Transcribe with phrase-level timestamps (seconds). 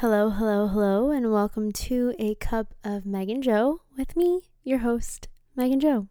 [0.00, 5.26] Hello, hello, hello, and welcome to A Cup of Megan Joe with me, your host,
[5.56, 6.06] Megan Joe.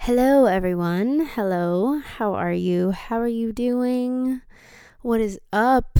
[0.00, 1.24] Hello, everyone.
[1.34, 1.98] Hello.
[2.00, 2.90] How are you?
[2.90, 4.42] How are you doing?
[5.00, 5.98] What is up?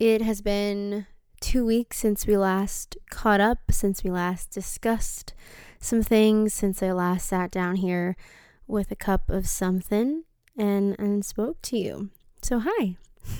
[0.00, 1.06] It has been
[1.40, 5.34] two weeks since we last caught up, since we last discussed
[5.80, 8.16] some things since I last sat down here
[8.66, 10.24] with a cup of something
[10.56, 12.10] and and spoke to you.
[12.42, 12.96] So hi.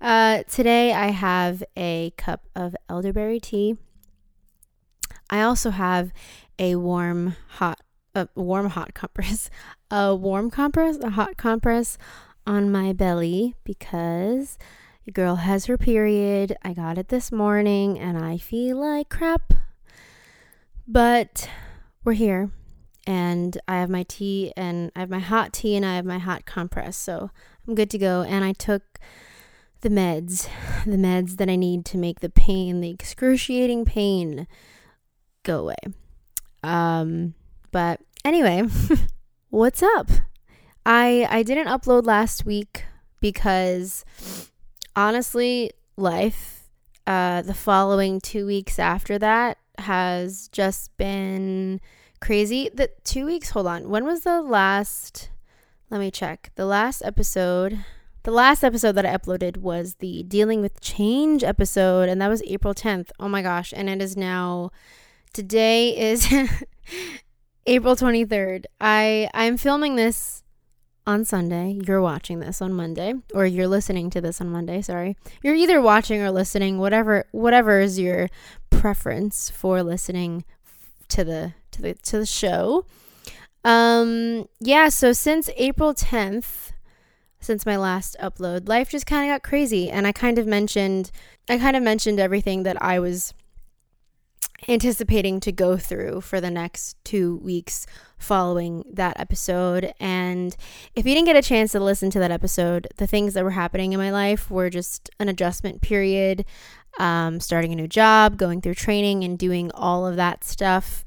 [0.00, 3.76] Uh, today I have a cup of elderberry tea.
[5.28, 6.12] I also have
[6.56, 7.80] a warm hot
[8.14, 9.50] a warm hot compress,
[9.90, 11.98] a warm compress, a hot compress
[12.46, 14.58] on my belly because
[15.04, 16.56] the girl has her period.
[16.62, 19.52] I got it this morning and I feel like crap.
[20.90, 21.50] But
[22.02, 22.50] we're here
[23.06, 26.16] and I have my tea and I have my hot tea and I have my
[26.16, 26.96] hot compress.
[26.96, 27.30] So
[27.66, 28.22] I'm good to go.
[28.22, 28.98] And I took
[29.82, 30.48] the meds,
[30.86, 34.46] the meds that I need to make the pain, the excruciating pain
[35.42, 35.76] go away.
[36.62, 37.34] Um,
[37.70, 38.62] but anyway,
[39.50, 40.10] what's up?
[40.86, 42.84] I I didn't upload last week
[43.20, 44.06] because
[44.96, 46.70] honestly, life
[47.06, 51.80] uh the following 2 weeks after that has just been
[52.20, 52.70] crazy.
[52.72, 53.88] The two weeks, hold on.
[53.88, 55.30] When was the last?
[55.90, 56.50] Let me check.
[56.56, 57.84] The last episode.
[58.24, 62.42] The last episode that I uploaded was the dealing with change episode, and that was
[62.46, 63.10] April 10th.
[63.18, 63.72] Oh my gosh.
[63.74, 64.70] And it is now,
[65.32, 66.26] today is
[67.66, 68.64] April 23rd.
[68.80, 70.42] I, I'm filming this
[71.08, 71.80] on Sunday.
[71.86, 75.16] You're watching this on Monday or you're listening to this on Monday, sorry.
[75.42, 78.28] You're either watching or listening, whatever whatever is your
[78.68, 80.44] preference for listening
[81.08, 82.84] to the to the to the show.
[83.64, 86.72] Um yeah, so since April 10th,
[87.40, 91.10] since my last upload, life just kind of got crazy and I kind of mentioned
[91.48, 93.32] I kind of mentioned everything that I was
[94.66, 97.86] anticipating to go through for the next two weeks
[98.18, 99.92] following that episode.
[100.00, 100.56] And
[100.94, 103.50] if you didn't get a chance to listen to that episode, the things that were
[103.52, 106.44] happening in my life were just an adjustment period,
[106.98, 111.04] um, starting a new job, going through training, and doing all of that stuff.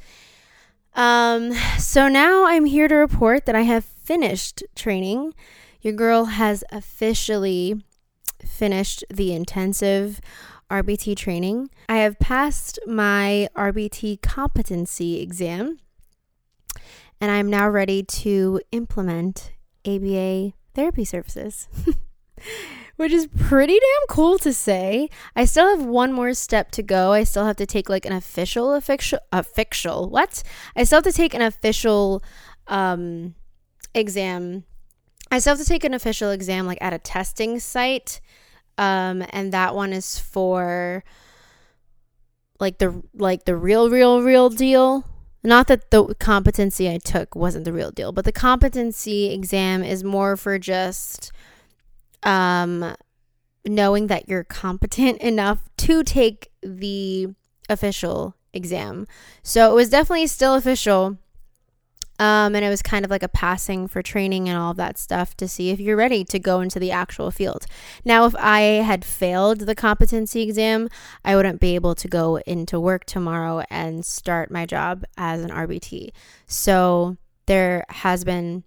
[0.94, 5.34] Um, so now I'm here to report that I have finished training.
[5.82, 7.84] Your girl has officially
[8.46, 10.22] finished the intensive
[10.72, 11.70] RBT training.
[11.90, 15.80] I have passed my RBT competency exam
[17.20, 19.52] and I'm now ready to implement
[19.86, 21.68] ABA therapy services.
[22.96, 25.10] Which is pretty damn cool to say.
[25.36, 27.12] I still have one more step to go.
[27.12, 30.44] I still have to take like an official official official what?
[30.76, 32.24] I still have to take an official
[32.68, 33.36] um
[33.94, 34.64] exam.
[35.32, 38.22] I still have to take an official exam like at a testing site
[38.82, 41.04] um, and that one is for
[42.60, 45.06] like the like the real real real deal.
[45.44, 50.04] Not that the competency I took wasn't the real deal, but the competency exam is
[50.04, 51.32] more for just
[52.24, 52.96] um
[53.68, 57.28] knowing that you're competent enough to take the
[57.70, 59.06] official exam.
[59.44, 61.20] So it was definitely still official,
[62.22, 65.00] um, and it was kind of like a passing for training and all of that
[65.00, 67.66] stuff to see if you're ready to go into the actual field.
[68.06, 70.88] Now, if I had failed the competency exam,
[71.26, 75.50] I wouldn't be able to go into work tomorrow and start my job as an
[75.50, 76.12] RBT.
[76.46, 77.18] So
[77.48, 78.66] there has been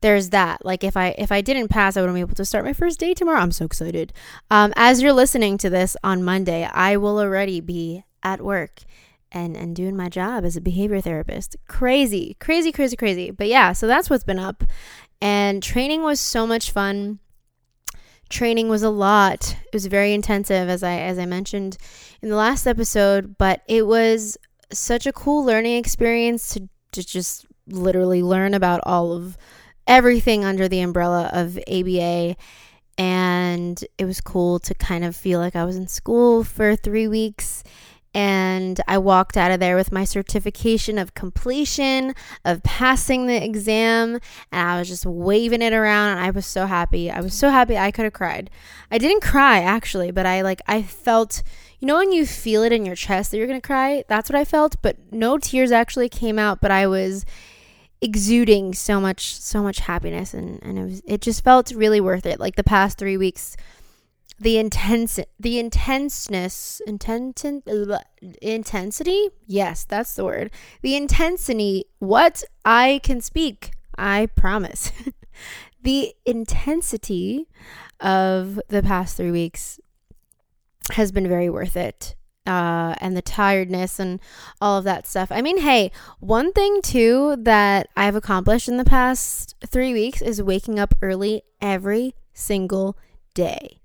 [0.00, 2.64] there's that like if i if i didn't pass i wouldn't be able to start
[2.64, 4.12] my first day tomorrow i'm so excited
[4.50, 8.82] um, as you're listening to this on monday i will already be at work
[9.32, 11.56] and and doing my job as a behavior therapist.
[11.68, 13.30] Crazy, crazy, crazy, crazy.
[13.30, 14.64] But yeah, so that's what's been up.
[15.20, 17.18] And training was so much fun.
[18.28, 19.56] Training was a lot.
[19.66, 21.76] It was very intensive as I as I mentioned
[22.22, 24.36] in the last episode, but it was
[24.72, 29.36] such a cool learning experience to, to just literally learn about all of
[29.86, 32.36] everything under the umbrella of ABA
[32.98, 37.08] and it was cool to kind of feel like I was in school for 3
[37.08, 37.62] weeks
[38.16, 42.14] and I walked out of there with my certification of completion,
[42.46, 44.20] of passing the exam,
[44.50, 47.10] and I was just waving it around and I was so happy.
[47.10, 48.48] I was so happy I could have cried.
[48.90, 51.42] I didn't cry actually, but I like I felt
[51.78, 54.02] you know when you feel it in your chest that you're going to cry?
[54.08, 57.26] That's what I felt, but no tears actually came out, but I was
[58.00, 62.24] exuding so much so much happiness and and it was it just felt really worth
[62.24, 62.40] it.
[62.40, 63.58] Like the past 3 weeks
[64.38, 67.42] the intense the intenseness intent
[68.42, 70.50] intensity yes that's the word
[70.82, 74.92] the intensity what i can speak i promise
[75.82, 77.46] the intensity
[78.00, 79.80] of the past three weeks
[80.92, 82.14] has been very worth it
[82.46, 84.20] uh, and the tiredness and
[84.60, 85.28] all of that stuff.
[85.30, 85.90] I mean, hey,
[86.20, 91.42] one thing too that I've accomplished in the past three weeks is waking up early
[91.60, 92.96] every single
[93.34, 93.80] day.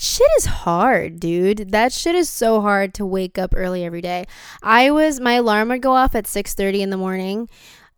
[0.00, 1.72] Shit is hard, dude.
[1.72, 4.24] That shit is so hard to wake up early every day.
[4.62, 7.50] I was my alarm would go off at 6:30 in the morning.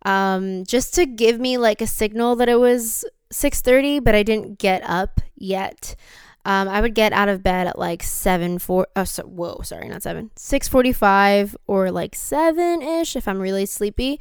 [0.05, 4.59] Um, just to give me like a signal that it was 6:30, but I didn't
[4.59, 5.95] get up yet.
[6.45, 8.89] Um, I would get out of bed at like seven four.
[8.97, 10.33] Oh, so, whoa, sorry, not seven.
[10.35, 14.19] Six forty-five or like seven ish if I'm really sleepy.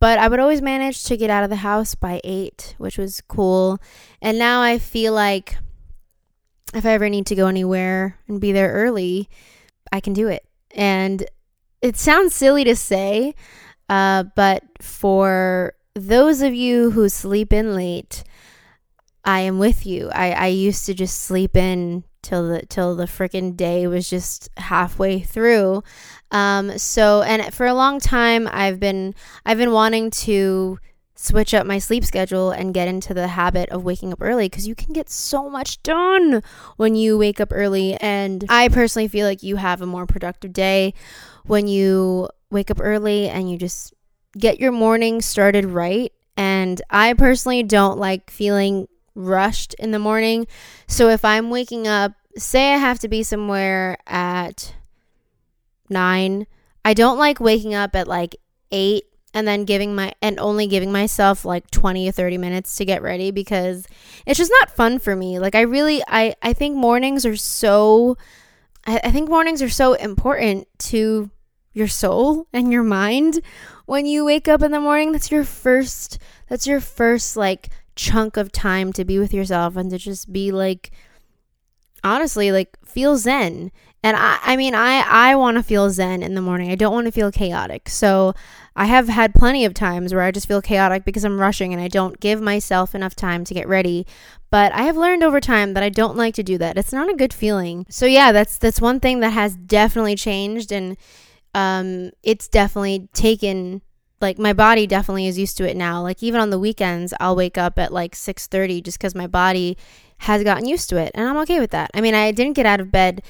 [0.00, 3.22] But I would always manage to get out of the house by eight, which was
[3.26, 3.78] cool.
[4.20, 5.56] And now I feel like
[6.74, 9.28] if I ever need to go anywhere and be there early,
[9.92, 10.46] I can do it.
[10.74, 11.24] And
[11.80, 13.34] it sounds silly to say,
[13.88, 18.24] uh, but for those of you who sleep in late,
[19.24, 20.10] I am with you.
[20.10, 24.48] I, I used to just sleep in till the till the freaking day was just
[24.56, 25.82] halfway through.
[26.30, 29.14] Um, so and for a long time I've been
[29.44, 30.78] I've been wanting to
[31.14, 34.66] switch up my sleep schedule and get into the habit of waking up early because
[34.66, 36.42] you can get so much done
[36.76, 37.94] when you wake up early.
[38.00, 40.94] And I personally feel like you have a more productive day
[41.44, 43.94] when you wake up early and you just
[44.36, 46.12] get your morning started right.
[46.36, 50.46] And I personally don't like feeling rushed in the morning.
[50.86, 54.74] So if I'm waking up, say I have to be somewhere at
[55.90, 56.46] nine,
[56.84, 58.36] I don't like waking up at like
[58.70, 62.84] eight and then giving my and only giving myself like 20 or 30 minutes to
[62.84, 63.86] get ready because
[64.26, 65.38] it's just not fun for me.
[65.38, 68.16] Like i really i i think mornings are so
[68.86, 71.30] I, I think mornings are so important to
[71.72, 73.40] your soul and your mind.
[73.86, 76.18] When you wake up in the morning that's your first
[76.48, 80.50] that's your first like chunk of time to be with yourself and to just be
[80.50, 80.90] like
[82.02, 83.70] honestly like feel zen
[84.02, 86.70] and i i mean i i want to feel zen in the morning.
[86.70, 87.88] I don't want to feel chaotic.
[87.88, 88.34] So
[88.76, 91.82] i have had plenty of times where i just feel chaotic because i'm rushing and
[91.82, 94.06] i don't give myself enough time to get ready.
[94.50, 96.76] But i have learned over time that i don't like to do that.
[96.76, 97.86] It's not a good feeling.
[97.88, 100.96] So yeah that's that's one thing that has definitely changed and
[101.54, 103.82] um it's definitely taken
[104.20, 106.00] like my body definitely is used to it now.
[106.02, 109.76] Like even on the weekends i'll wake up at like 6.30 just because my body
[110.18, 111.90] has gotten used to it and i'm okay with that.
[111.94, 113.22] I mean i didn't get out of bed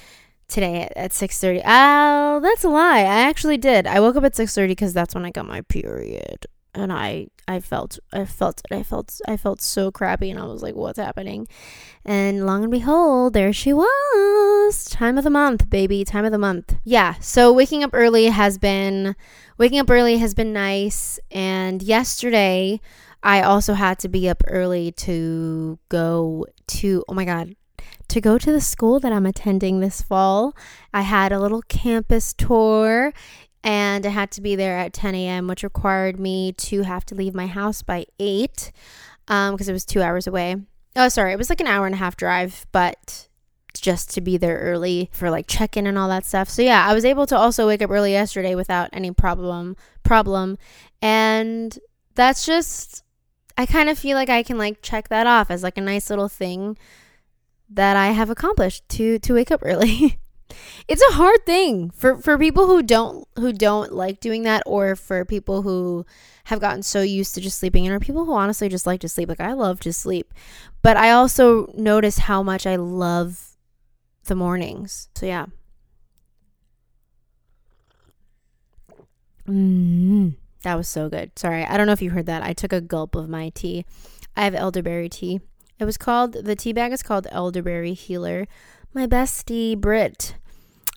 [0.52, 3.00] today at, at 6.30 oh that's a lie.
[3.00, 3.87] I actually did.
[3.87, 6.46] I woke up at 6.30 because that's when i got my period.
[6.75, 10.62] And I I felt I felt I felt I felt so crappy and I was
[10.62, 11.46] like what's happening?
[12.04, 14.84] And long and behold there she was.
[14.87, 16.04] Time of the month baby.
[16.04, 16.76] Time of the month.
[16.84, 19.14] Yeah so waking up early has been
[19.58, 21.20] waking up early has been nice.
[21.31, 22.81] And yesterday
[23.22, 27.55] I also had to be up early to go to oh my god
[28.12, 30.55] to go to the school that I'm attending this fall.
[30.93, 33.14] I had a little campus tour
[33.64, 37.14] and I had to be there at 10 a.m., which required me to have to
[37.14, 38.70] leave my house by 8
[39.26, 40.56] because um, it was two hours away.
[40.94, 43.29] Oh, sorry, it was like an hour and a half drive, but
[43.73, 46.50] just to be there early for like check-in and all that stuff.
[46.50, 50.58] So yeah, I was able to also wake up early yesterday without any problem problem
[51.00, 51.79] and
[52.15, 53.05] that's just
[53.56, 56.10] I kind of feel like I can like check that off as like a nice
[56.10, 56.77] little thing
[57.74, 60.19] that I have accomplished to to wake up early.
[60.88, 64.96] it's a hard thing for for people who don't who don't like doing that or
[64.96, 66.05] for people who
[66.44, 69.08] have gotten so used to just sleeping and or people who honestly just like to
[69.08, 69.29] sleep.
[69.29, 70.32] Like I love to sleep
[70.82, 73.56] but I also notice how much I love
[74.24, 75.08] the mornings.
[75.14, 75.46] So yeah.
[79.48, 81.36] Mm, that was so good.
[81.38, 81.64] Sorry.
[81.64, 82.43] I don't know if you heard that.
[82.43, 83.84] I took a gulp of my tea.
[84.36, 85.41] I have elderberry tea
[85.82, 88.46] it was called the tea bag is called elderberry healer
[88.94, 90.36] my bestie Brit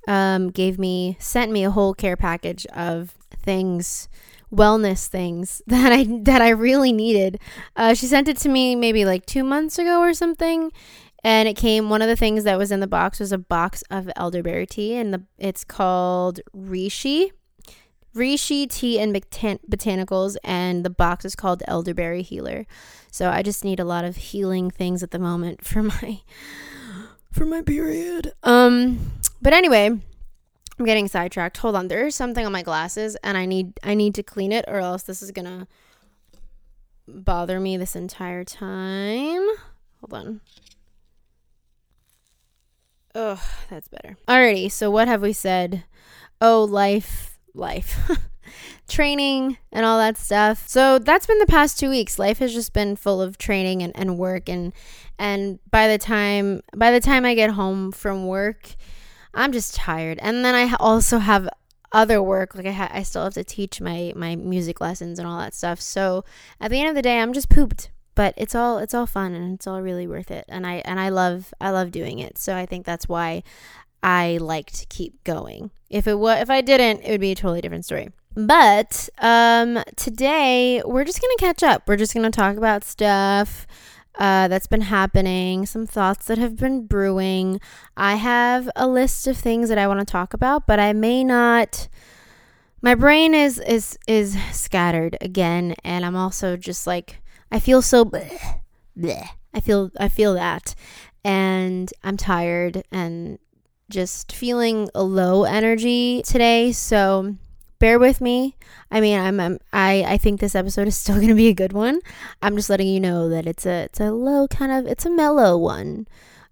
[0.08, 4.08] um, gave me sent me a whole care package of things
[4.56, 7.40] wellness things that I that I really needed.
[7.76, 10.72] Uh, she sent it to me maybe like two months ago or something,
[11.24, 11.90] and it came.
[11.90, 14.96] One of the things that was in the box was a box of elderberry tea,
[14.96, 17.32] and the it's called Reishi,
[18.16, 22.66] Reishi tea and botan- botanicals, and the box is called Elderberry Healer.
[23.12, 26.22] So I just need a lot of healing things at the moment for my
[27.32, 28.32] for my period.
[28.44, 31.58] Um, but anyway, I'm getting sidetracked.
[31.58, 34.66] Hold on, there's something on my glasses, and I need I need to clean it,
[34.68, 35.68] or else this is gonna
[37.08, 39.46] bother me this entire time.
[40.02, 40.42] Hold on.
[43.14, 44.18] Oh, that's better.
[44.28, 45.86] Alrighty, so what have we said?
[46.42, 48.10] Oh, life, life.
[48.88, 50.68] training and all that stuff.
[50.68, 52.20] So that's been the past two weeks.
[52.20, 54.74] Life has just been full of training and, and work and
[55.18, 58.76] and by the time by the time I get home from work,
[59.34, 60.20] I'm just tired.
[60.22, 61.50] And then I also have
[61.92, 65.28] other work like I ha- I still have to teach my my music lessons and
[65.28, 65.80] all that stuff.
[65.80, 66.24] So
[66.60, 69.34] at the end of the day, I'm just pooped but it's all it's all fun
[69.34, 72.38] and it's all really worth it and i and i love i love doing it
[72.38, 73.44] so i think that's why
[74.04, 77.36] i like to keep going if it was if i didn't it would be a
[77.36, 82.58] totally different story but um today we're just gonna catch up we're just gonna talk
[82.58, 83.66] about stuff
[84.18, 87.60] uh, that's been happening, some thoughts that have been brewing.
[87.98, 91.24] I have a list of things that I want to talk about, but I may
[91.24, 91.88] not.
[92.82, 97.22] My brain is is is scattered again, and I'm also just like
[97.52, 98.62] I feel so bleh,
[98.98, 99.28] bleh.
[99.54, 100.76] I feel I feel that
[101.26, 103.40] and I'm tired and
[103.90, 107.36] just feeling a low energy today, so
[107.80, 108.56] bear with me.
[108.92, 111.74] I mean, I'm, I'm I I think this episode is still to be a good
[111.74, 112.00] one.
[112.42, 115.10] I'm just letting you know that it's a it's a low kind of it's a
[115.10, 116.08] mellow one.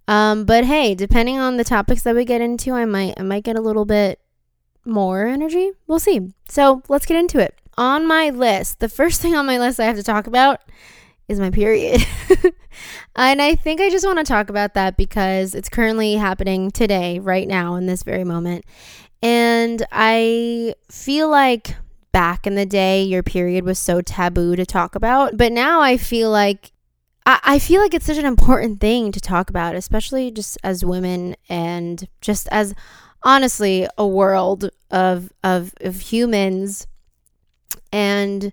[0.08, 3.44] Um, but hey, depending on the topics that we get into, I might I might
[3.44, 4.20] get a little bit
[4.86, 5.72] more energy.
[5.88, 6.34] We'll see.
[6.50, 9.86] So, let's get into it on my list, the first thing on my list I
[9.86, 10.62] have to talk about
[11.28, 12.06] is my period.
[13.16, 17.20] and I think I just want to talk about that because it's currently happening today,
[17.20, 18.66] right now, in this very moment.
[19.22, 21.76] And I feel like
[22.12, 25.38] back in the day, your period was so taboo to talk about.
[25.38, 26.72] But now I feel like
[27.26, 31.36] I, feel like it's such an important thing to talk about, especially just as women
[31.48, 32.74] and just as
[33.24, 36.86] honestly a world of of, of humans
[37.94, 38.52] and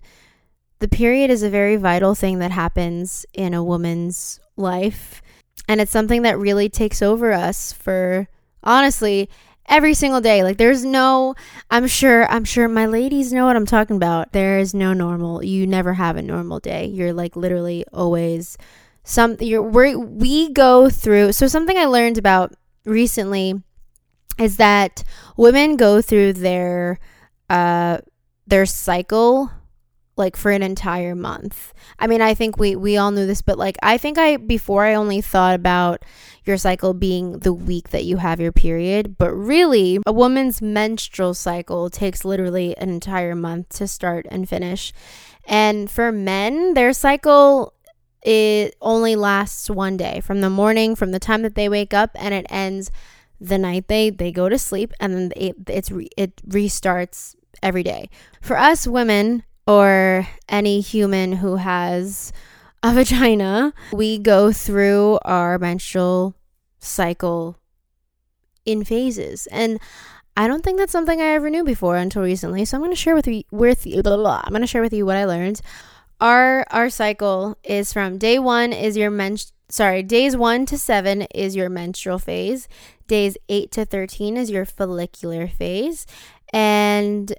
[0.81, 5.21] the period is a very vital thing that happens in a woman's life.
[5.67, 8.27] And it's something that really takes over us for
[8.63, 9.29] honestly
[9.69, 10.43] every single day.
[10.43, 11.35] Like there's no
[11.69, 14.33] I'm sure I'm sure my ladies know what I'm talking about.
[14.33, 15.43] There is no normal.
[15.43, 16.87] You never have a normal day.
[16.87, 18.57] You're like literally always
[19.03, 22.53] some you're we we go through so something I learned about
[22.85, 23.53] recently
[24.39, 25.03] is that
[25.37, 26.99] women go through their
[27.51, 27.99] uh
[28.47, 29.51] their cycle
[30.21, 31.73] like for an entire month.
[31.99, 34.85] I mean, I think we we all knew this, but like I think I before
[34.85, 36.05] I only thought about
[36.45, 41.33] your cycle being the week that you have your period, but really a woman's menstrual
[41.33, 44.93] cycle takes literally an entire month to start and finish.
[45.45, 47.73] And for men, their cycle
[48.21, 52.11] it only lasts one day from the morning from the time that they wake up
[52.13, 52.91] and it ends
[53.39, 58.09] the night they they go to sleep and then it it's it restarts every day.
[58.41, 62.33] For us women, or any human who has
[62.83, 66.35] a vagina, we go through our menstrual
[66.79, 67.57] cycle
[68.65, 69.47] in phases.
[69.47, 69.79] And
[70.35, 72.65] I don't think that's something I ever knew before until recently.
[72.65, 74.41] So I'm going to share with you with you blah, blah, blah.
[74.43, 75.61] I'm going to share with you what I learned.
[76.19, 79.37] Our our cycle is from day 1 is your men
[79.69, 82.67] sorry, days 1 to 7 is your menstrual phase.
[83.07, 86.05] Days 8 to 13 is your follicular phase.
[86.53, 87.33] And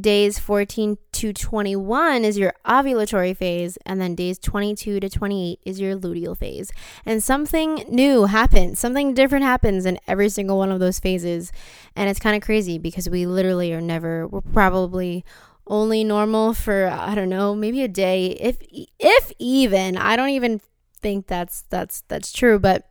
[0.00, 5.80] Days 14 to 21 is your ovulatory phase, and then days 22 to 28 is
[5.80, 6.70] your luteal phase.
[7.04, 11.52] And something new happens, something different happens in every single one of those phases.
[11.96, 15.24] And it's kind of crazy because we literally are never, we're probably
[15.66, 18.58] only normal for I don't know, maybe a day, if
[18.98, 19.96] if even.
[19.96, 20.60] I don't even
[21.00, 22.90] think that's that's that's true, but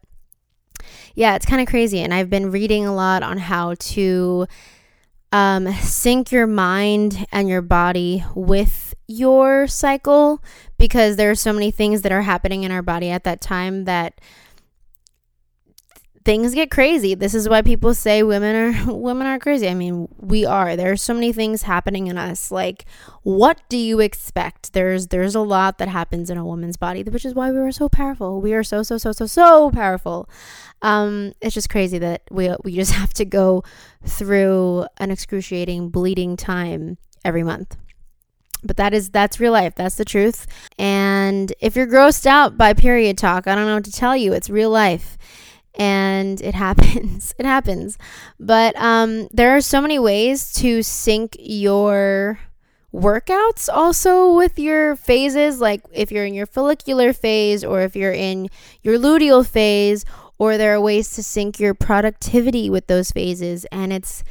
[1.13, 1.99] yeah, it's kind of crazy.
[1.99, 4.47] And I've been reading a lot on how to
[5.31, 10.43] um, sync your mind and your body with your cycle
[10.77, 13.85] because there are so many things that are happening in our body at that time
[13.85, 14.19] that
[16.25, 17.15] things get crazy.
[17.15, 19.67] This is why people say women are women are crazy.
[19.67, 20.75] I mean, we are.
[20.75, 22.51] There are so many things happening in us.
[22.51, 22.85] Like,
[23.23, 24.73] what do you expect?
[24.73, 27.71] There's there's a lot that happens in a woman's body, which is why we are
[27.71, 28.41] so powerful.
[28.41, 30.29] We are so so so so so powerful.
[30.81, 33.63] Um, it's just crazy that we we just have to go
[34.05, 37.75] through an excruciating bleeding time every month
[38.63, 40.47] but that is that's real life that's the truth
[40.77, 44.33] and if you're grossed out by period talk i don't know what to tell you
[44.33, 45.17] it's real life
[45.75, 47.97] and it happens it happens.
[48.39, 52.39] But um, there are so many ways to sync your
[52.93, 58.11] workouts also with your phases like if you're in your follicular phase or if you're
[58.11, 58.47] in
[58.81, 60.03] your luteal phase
[60.39, 63.65] or there are ways to sync your productivity with those phases.
[63.65, 64.23] And it's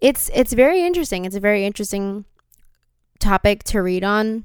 [0.00, 1.24] it's it's very interesting.
[1.24, 2.24] It's a very interesting
[3.18, 4.44] topic to read on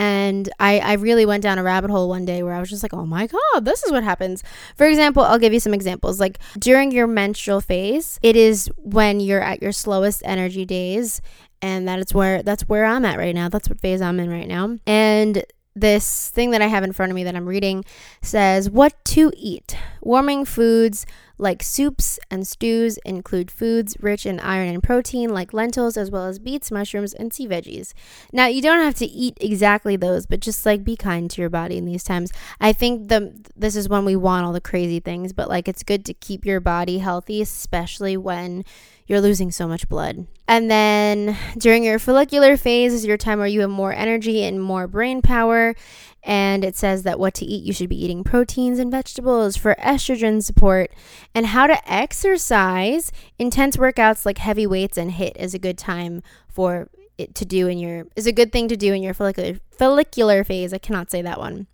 [0.00, 2.82] And I, I really went down a rabbit hole one day where I was just
[2.82, 4.42] like, oh my God, this is what happens.
[4.74, 6.18] For example, I'll give you some examples.
[6.18, 11.20] Like during your menstrual phase, it is when you're at your slowest energy days.
[11.60, 13.50] And that is where that's where I'm at right now.
[13.50, 14.78] That's what phase I'm in right now.
[14.86, 15.44] And
[15.76, 17.84] this thing that I have in front of me that I'm reading
[18.22, 19.76] says what to eat.
[20.00, 21.04] Warming foods
[21.40, 26.26] like soups and stews include foods rich in iron and protein like lentils as well
[26.26, 27.92] as beets, mushrooms, and sea veggies.
[28.32, 31.50] Now, you don't have to eat exactly those, but just like be kind to your
[31.50, 32.32] body in these times.
[32.60, 35.82] I think the this is when we want all the crazy things, but like it's
[35.82, 38.64] good to keep your body healthy, especially when
[39.06, 40.26] you're losing so much blood.
[40.46, 44.62] And then during your follicular phase is your time where you have more energy and
[44.62, 45.74] more brain power.
[46.22, 49.74] And it says that what to eat, you should be eating proteins and vegetables for
[49.76, 50.92] estrogen support.
[51.34, 56.22] And how to exercise, intense workouts like heavy weights and HIIT is a good time
[56.48, 59.58] for it to do in your is a good thing to do in your follicular
[59.70, 60.72] follicular phase.
[60.72, 61.66] I cannot say that one.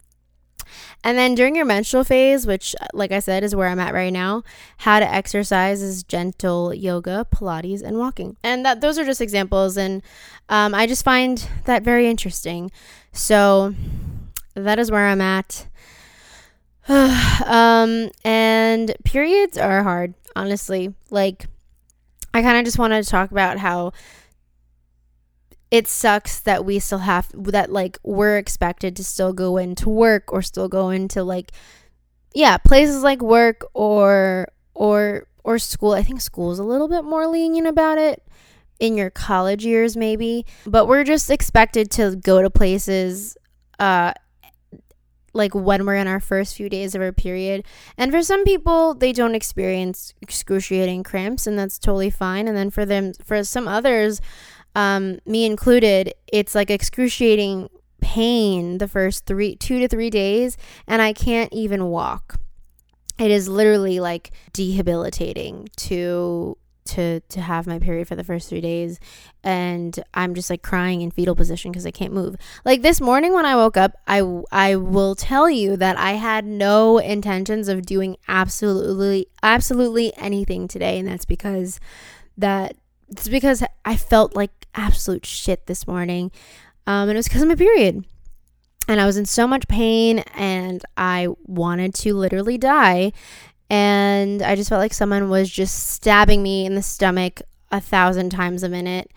[1.05, 4.13] And then during your menstrual phase, which, like I said, is where I'm at right
[4.13, 4.43] now,
[4.79, 8.37] how to exercise is gentle yoga, Pilates, and walking.
[8.43, 10.03] And that those are just examples, and
[10.49, 12.73] um, I just find that very interesting.
[13.13, 13.75] So
[14.57, 15.67] that is where I'm at.
[16.89, 20.95] um, and periods are hard, honestly.
[21.11, 21.47] Like,
[22.35, 23.93] I kind of just wanted to talk about how
[25.71, 30.33] it sucks that we still have that like we're expected to still go into work
[30.33, 31.51] or still go into like
[32.35, 37.05] yeah places like work or or or school i think school is a little bit
[37.05, 38.23] more lenient about it
[38.79, 43.37] in your college years maybe but we're just expected to go to places
[43.81, 44.13] uh
[45.37, 47.65] like when we're in our first few days of our period.
[47.97, 52.49] And for some people, they don't experience excruciating cramps, and that's totally fine.
[52.49, 54.21] And then for them, for some others,
[54.75, 57.69] um, me included, it's like excruciating
[58.01, 62.41] pain the first three, two to three days, and I can't even walk.
[63.19, 68.61] It is literally like debilitating to to to have my period for the first 3
[68.61, 68.99] days
[69.45, 72.37] and I'm just like crying in fetal position cuz I can't move.
[72.65, 76.45] Like this morning when I woke up, I I will tell you that I had
[76.45, 81.81] no intentions of doing absolutely absolutely anything today and that's because
[82.37, 82.77] that
[83.09, 86.31] it's because I felt like absolute shit this morning.
[86.87, 88.05] Um, and it was because of my period.
[88.89, 93.13] And I was in so much pain and I wanted to literally die.
[93.69, 98.31] And I just felt like someone was just stabbing me in the stomach a thousand
[98.31, 99.11] times a minute.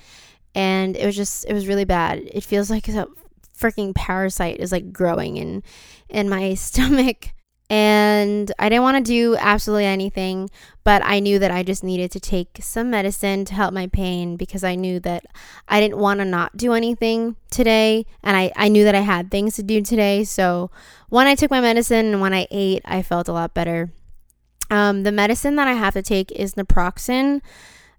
[0.56, 2.20] And it was just, it was really bad.
[2.20, 3.08] It feels like a
[3.58, 5.64] freaking parasite is like growing in
[6.10, 7.34] in my stomach
[7.70, 10.50] and I didn't want to do absolutely anything,
[10.84, 14.38] but I knew that I just needed to take some medicine to help my pain
[14.38, 15.26] because I knew that
[15.68, 18.08] I didn't want to not do anything today.
[18.24, 20.24] And I, I knew that I had things to do today.
[20.24, 20.72] So
[21.10, 23.92] when I took my medicine and when I ate, I felt a lot better.
[24.70, 27.42] Um, the medicine that I have to take is naproxen.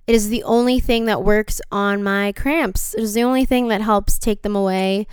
[0.07, 2.95] It is the only thing that works on my cramps.
[2.95, 5.07] It is the only thing that helps take them away.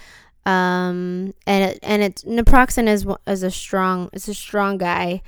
[0.46, 5.22] Um, and it, and it naproxen is is a strong it's a strong guy.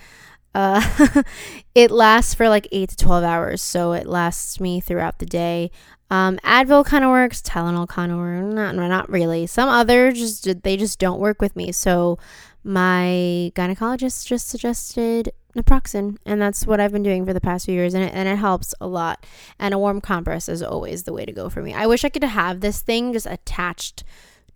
[0.55, 0.81] Uh,
[1.75, 5.71] it lasts for like eight to twelve hours, so it lasts me throughout the day.
[6.09, 9.45] Um, Advil kind of works, Tylenol kind of works, not not really.
[9.45, 11.71] Some others just they just don't work with me.
[11.71, 12.17] So
[12.63, 17.75] my gynecologist just suggested naproxen, and that's what I've been doing for the past few
[17.75, 19.25] years, and it, and it helps a lot.
[19.59, 21.73] And a warm compress is always the way to go for me.
[21.73, 24.03] I wish I could have this thing just attached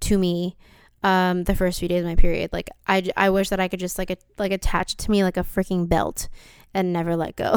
[0.01, 0.55] to me
[1.03, 2.51] um, the first few days of my period.
[2.53, 5.23] Like I, I wish that I could just like a, like attach it to me
[5.23, 6.29] like a freaking belt
[6.73, 7.55] and never let go.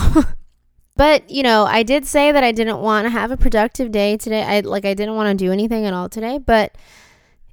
[0.97, 4.17] but you know, I did say that I didn't want to have a productive day
[4.17, 4.43] today.
[4.43, 6.77] I like I didn't want to do anything at all today, but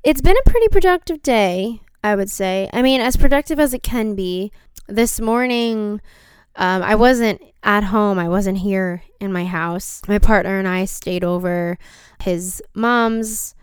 [0.04, 1.80] it's been a pretty productive day.
[2.06, 2.70] I would say.
[2.74, 4.52] I mean, as productive as it can be.
[4.88, 6.02] This morning,
[6.56, 8.20] um, I wasn't at home.
[8.20, 10.02] I wasn't here in my house.
[10.08, 11.78] My partner and I stayed over
[12.22, 13.56] his mom's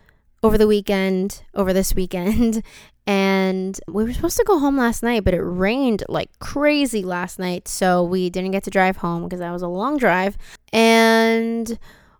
[0.43, 2.63] over the weekend, over this weekend,
[3.07, 7.37] and we were supposed to go home last night, but it rained like crazy last
[7.37, 10.37] night, so we didn't get to drive home because that was a long drive.
[10.73, 11.77] And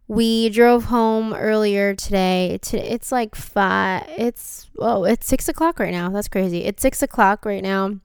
[0.07, 2.59] we drove home earlier today.
[2.71, 4.05] It's like five.
[4.17, 6.09] It's oh, it's six o'clock right now.
[6.09, 6.65] That's crazy.
[6.65, 7.95] It's six o'clock right now,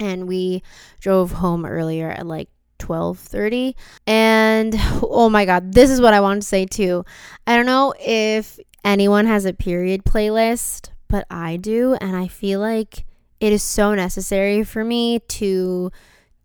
[0.00, 0.62] and we
[1.00, 2.48] drove home earlier at like
[2.80, 3.74] 12:30
[4.06, 7.04] and oh my god this is what i wanted to say too
[7.46, 11.94] i don't know if anyone has a period playlist, but I do.
[11.94, 13.04] And I feel like
[13.40, 15.90] it is so necessary for me to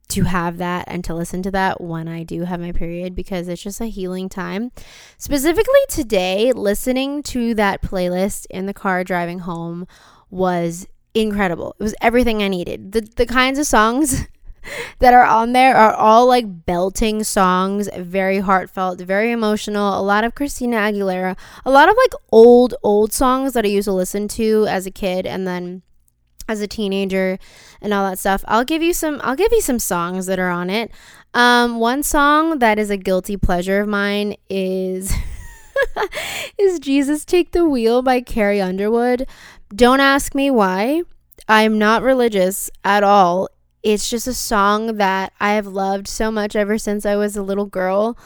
[0.08, 3.48] to have that and to listen to that when I do have my period because
[3.48, 4.72] it's just a healing time.
[5.18, 9.88] Specifically today, listening to that playlist in the car driving home
[10.30, 11.76] was incredible.
[11.80, 12.92] It was everything I needed.
[12.92, 14.28] The the kinds of songs
[15.00, 20.00] that are on there are all like belting songs, very heartfelt, very emotional.
[20.00, 23.86] A lot of Christina Aguilera, a lot of like old old songs that I used
[23.86, 25.82] to listen to as a kid and then
[26.48, 27.40] as a teenager
[27.82, 28.44] and all that stuff.
[28.48, 30.92] I'll give you some I'll give you some songs that are on it.
[31.34, 35.14] Um one song that is a guilty pleasure of mine is
[36.58, 39.28] is Jesus Take the Wheel by Carrie Underwood.
[39.76, 41.02] Don't ask me why.
[41.50, 43.50] I'm not religious at all.
[43.84, 47.44] It's just a song that I have loved so much ever since I was a
[47.44, 48.18] little girl.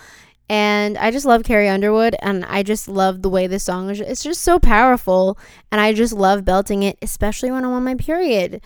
[0.49, 4.01] And I just love Carrie Underwood, and I just love the way this song is.
[4.01, 5.37] It's just so powerful,
[5.71, 8.59] and I just love belting it, especially when I'm on my period.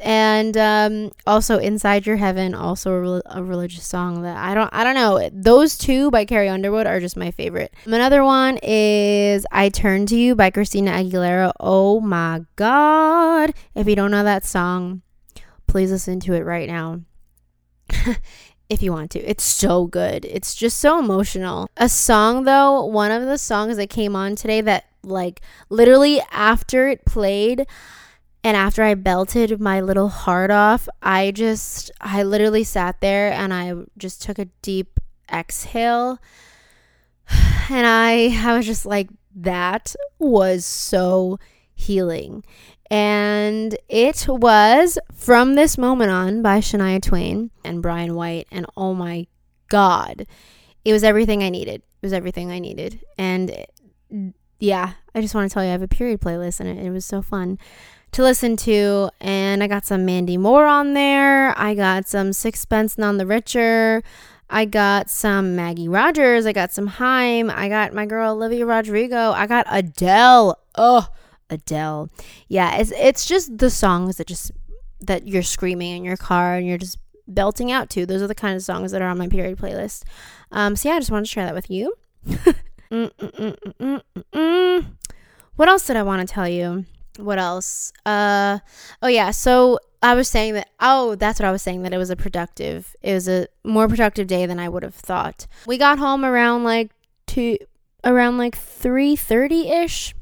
[0.00, 4.82] And um, also, "Inside Your Heaven," also a, a, religious song that I don't, I
[4.82, 5.30] don't know.
[5.32, 7.72] Those two by Carrie Underwood are just my favorite.
[7.86, 11.52] Another one is "I Turn to You" by Christina Aguilera.
[11.60, 13.54] Oh my God!
[13.76, 15.02] If you don't know that song,
[15.68, 17.02] please listen to it right now.
[18.68, 19.20] if you want to.
[19.20, 20.24] It's so good.
[20.24, 21.70] It's just so emotional.
[21.76, 26.88] A song though, one of the songs that came on today that like literally after
[26.88, 27.66] it played
[28.44, 33.52] and after I belted my little heart off, I just I literally sat there and
[33.52, 35.00] I just took a deep
[35.32, 36.18] exhale
[37.30, 41.38] and I I was just like that was so
[41.74, 42.44] healing.
[42.90, 48.46] And it was From This Moment On by Shania Twain and Bryan White.
[48.50, 49.26] And oh my
[49.68, 50.26] God,
[50.84, 51.82] it was everything I needed.
[51.82, 53.00] It was everything I needed.
[53.18, 53.66] And
[54.58, 56.90] yeah, I just want to tell you, I have a period playlist and it, it
[56.90, 57.58] was so fun
[58.12, 59.10] to listen to.
[59.20, 61.58] And I got some Mandy Moore on there.
[61.58, 64.02] I got some Sixpence None the Richer.
[64.50, 66.46] I got some Maggie Rogers.
[66.46, 67.50] I got some Haim.
[67.50, 69.32] I got my girl Olivia Rodrigo.
[69.32, 70.58] I got Adele.
[70.74, 71.08] Oh,
[71.50, 72.10] Adele.
[72.48, 74.52] Yeah, it's it's just the songs that just
[75.00, 78.06] that you're screaming in your car and you're just belting out to.
[78.06, 80.04] Those are the kind of songs that are on my period playlist.
[80.50, 81.94] Um, so yeah, I just wanted to share that with you.
[82.26, 84.86] mm, mm, mm,
[85.56, 86.84] what else did I want to tell you?
[87.18, 87.92] What else?
[88.06, 88.58] Uh,
[89.02, 89.30] oh yeah.
[89.30, 90.68] So I was saying that.
[90.80, 91.82] Oh, that's what I was saying.
[91.82, 92.94] That it was a productive.
[93.02, 95.46] It was a more productive day than I would have thought.
[95.66, 96.92] We got home around like
[97.26, 97.58] two,
[98.04, 100.14] around like three thirty ish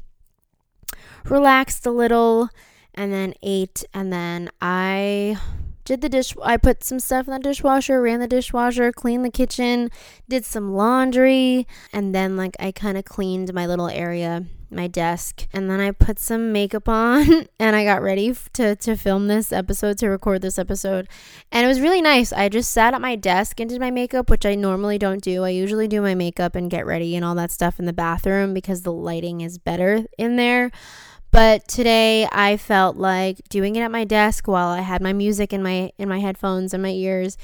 [1.31, 2.49] relaxed a little
[2.95, 5.39] and then ate and then I
[5.87, 9.31] did the dish I put some stuff in the dishwasher, ran the dishwasher, cleaned the
[9.31, 9.91] kitchen,
[10.29, 15.47] did some laundry, and then like I kind of cleaned my little area, my desk,
[15.53, 19.53] and then I put some makeup on and I got ready to to film this
[19.53, 21.09] episode to record this episode.
[21.53, 22.33] And it was really nice.
[22.33, 25.45] I just sat at my desk and did my makeup, which I normally don't do.
[25.45, 28.53] I usually do my makeup and get ready and all that stuff in the bathroom
[28.55, 30.73] because the lighting is better in there.
[31.31, 35.53] But today I felt like doing it at my desk while I had my music
[35.53, 37.37] in my in my headphones and my ears.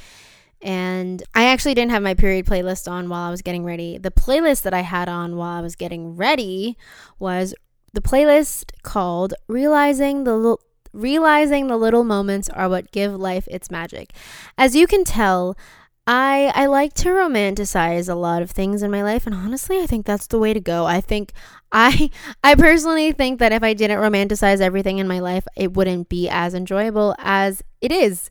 [0.62, 3.98] And I actually didn't have my period playlist on while I was getting ready.
[3.98, 6.78] The playlist that I had on while I was getting ready
[7.18, 7.52] was
[7.92, 10.60] the playlist called Realizing the L-
[10.92, 14.12] Realizing the Little Moments Are What Give Life Its Magic.
[14.56, 15.56] As you can tell,
[16.06, 19.86] I I like to romanticize a lot of things in my life and honestly I
[19.86, 20.84] think that's the way to go.
[20.84, 21.32] I think
[21.72, 22.10] I
[22.44, 26.28] I personally think that if I didn't romanticize everything in my life, it wouldn't be
[26.28, 28.30] as enjoyable as it is.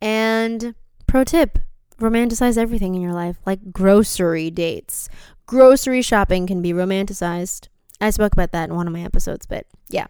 [0.00, 0.74] And
[1.06, 1.58] pro tip,
[1.98, 5.08] romanticize everything in your life, like grocery dates.
[5.46, 7.68] Grocery shopping can be romanticized.
[8.00, 10.06] I spoke about that in one of my episodes, but yeah.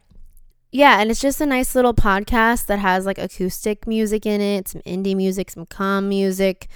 [0.75, 4.69] Yeah, and it's just a nice little podcast that has like acoustic music in it,
[4.69, 6.69] some indie music, some calm music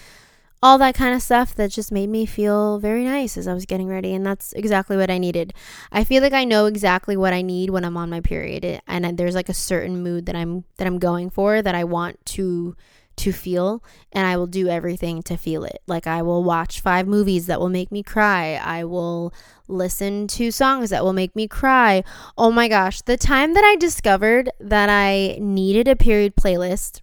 [0.66, 3.66] all that kind of stuff that just made me feel very nice as I was
[3.66, 4.12] getting ready.
[4.12, 5.54] And that's exactly what I needed.
[5.92, 8.64] I feel like I know exactly what I need when I'm on my period.
[8.64, 11.84] Eh, and there's like a certain mood that I'm, that I'm going for that I
[11.84, 12.74] want to,
[13.18, 13.80] to feel.
[14.10, 15.82] And I will do everything to feel it.
[15.86, 18.54] Like I will watch five movies that will make me cry.
[18.60, 19.32] I will
[19.68, 22.02] listen to songs that will make me cry.
[22.36, 23.02] Oh my gosh.
[23.02, 27.02] The time that I discovered that I needed a period playlist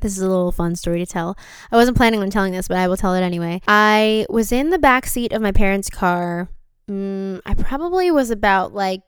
[0.00, 1.36] this is a little fun story to tell.
[1.70, 3.60] I wasn't planning on telling this, but I will tell it anyway.
[3.68, 6.48] I was in the back seat of my parents' car.
[6.88, 9.02] Mm, I probably was about like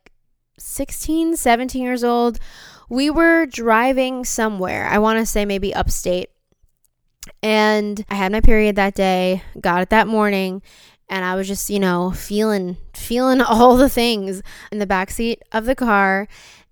[0.59, 2.39] 16, 17 years old.
[2.89, 4.87] We were driving somewhere.
[4.87, 6.31] I want to say maybe upstate.
[7.43, 10.63] And I had my period that day, got it that morning,
[11.09, 15.43] and I was just, you know, feeling feeling all the things in the back seat
[15.53, 16.29] of the car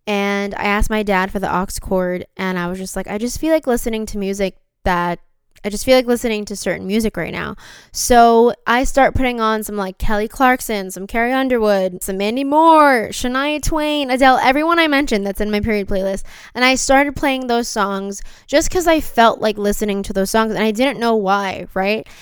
[0.09, 3.19] and I asked my dad for the aux cord, and I was just like, I
[3.19, 5.21] just feel like listening to music that
[5.63, 7.57] I just feel like listening to certain music right now.
[7.93, 13.09] So I start putting on some like Kelly Clarkson, some Carrie Underwood, some Mandy Moore,
[13.11, 16.23] Shania Twain, Adele, everyone I mentioned that's in my period playlist.
[16.55, 20.53] And I started playing those songs just because I felt like listening to those songs
[20.55, 22.09] and I didn't know why, right?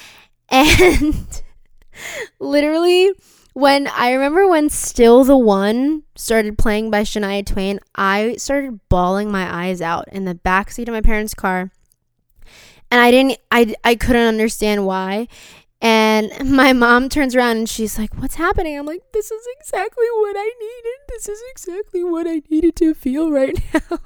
[0.48, 1.42] And
[2.38, 3.12] literally,
[3.56, 9.32] when I remember when Still the One started playing by Shania Twain, I started bawling
[9.32, 11.70] my eyes out in the backseat of my parents' car
[12.90, 15.28] and I didn't I I couldn't understand why.
[16.16, 20.06] And my mom turns around and she's like, "What's happening?" I'm like, "This is exactly
[20.16, 20.98] what I needed.
[21.08, 23.98] This is exactly what I needed to feel right now."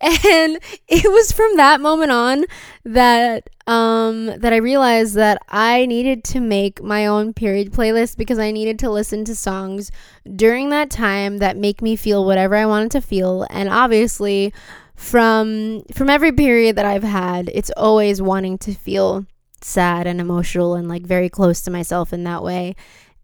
[0.00, 0.58] and
[0.88, 2.44] it was from that moment on
[2.84, 8.38] that um that I realized that I needed to make my own period playlist because
[8.38, 9.92] I needed to listen to songs
[10.34, 13.46] during that time that make me feel whatever I wanted to feel.
[13.50, 14.52] And obviously,
[14.96, 19.24] from from every period that I've had, it's always wanting to feel
[19.64, 22.74] sad and emotional and like very close to myself in that way.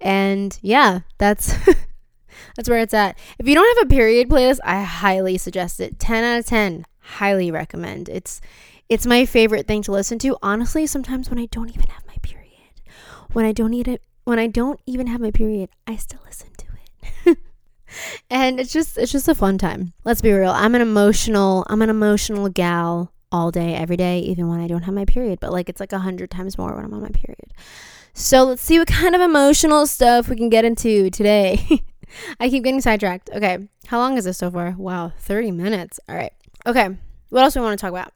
[0.00, 1.54] And yeah, that's
[2.56, 3.18] that's where it's at.
[3.38, 5.98] If you don't have a period playlist, I highly suggest it.
[5.98, 6.84] 10 out of 10.
[7.00, 8.08] Highly recommend.
[8.08, 8.40] It's
[8.88, 10.36] it's my favorite thing to listen to.
[10.42, 12.80] Honestly, sometimes when I don't even have my period,
[13.32, 16.48] when I don't need it, when I don't even have my period, I still listen
[16.56, 16.66] to
[17.26, 17.38] it.
[18.30, 19.92] and it's just it's just a fun time.
[20.04, 20.50] Let's be real.
[20.50, 24.82] I'm an emotional I'm an emotional gal all day, every day, even when I don't
[24.82, 25.40] have my period.
[25.40, 27.52] But like it's like a hundred times more when I'm on my period.
[28.14, 31.84] So let's see what kind of emotional stuff we can get into today.
[32.40, 33.30] I keep getting sidetracked.
[33.32, 34.74] Okay, how long is this so far?
[34.76, 36.00] Wow, 30 minutes.
[36.08, 36.32] All right.
[36.66, 36.88] Okay,
[37.28, 38.12] what else do we want to talk about?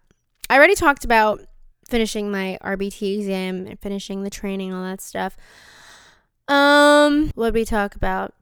[0.51, 1.40] I already talked about
[1.88, 5.37] finishing my RBT exam and finishing the training, all that stuff.
[6.48, 8.35] Um, what did we talk about?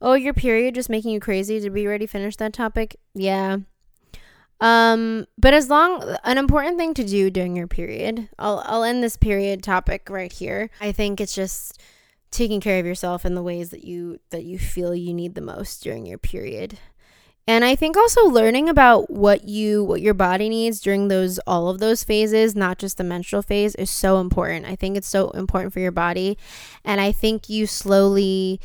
[0.00, 1.60] Oh, your period just making you crazy.
[1.60, 2.96] Did we already finish that topic?
[3.14, 3.58] Yeah.
[4.62, 9.02] Um, but as long an important thing to do during your period, I'll I'll end
[9.02, 10.70] this period topic right here.
[10.80, 11.82] I think it's just
[12.30, 15.40] taking care of yourself in the ways that you that you feel you need the
[15.40, 16.78] most during your period.
[17.48, 21.68] And I think also learning about what you what your body needs during those all
[21.68, 24.64] of those phases, not just the menstrual phase, is so important.
[24.66, 26.38] I think it's so important for your body.
[26.84, 28.60] And I think you slowly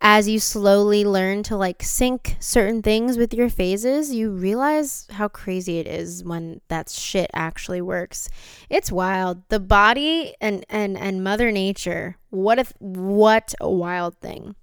[0.00, 5.28] as you slowly learn to like sync certain things with your phases, you realize how
[5.28, 8.28] crazy it is when that shit actually works.
[8.70, 9.42] It's wild.
[9.48, 12.16] The body and and and mother nature.
[12.30, 14.54] What if what a wild thing.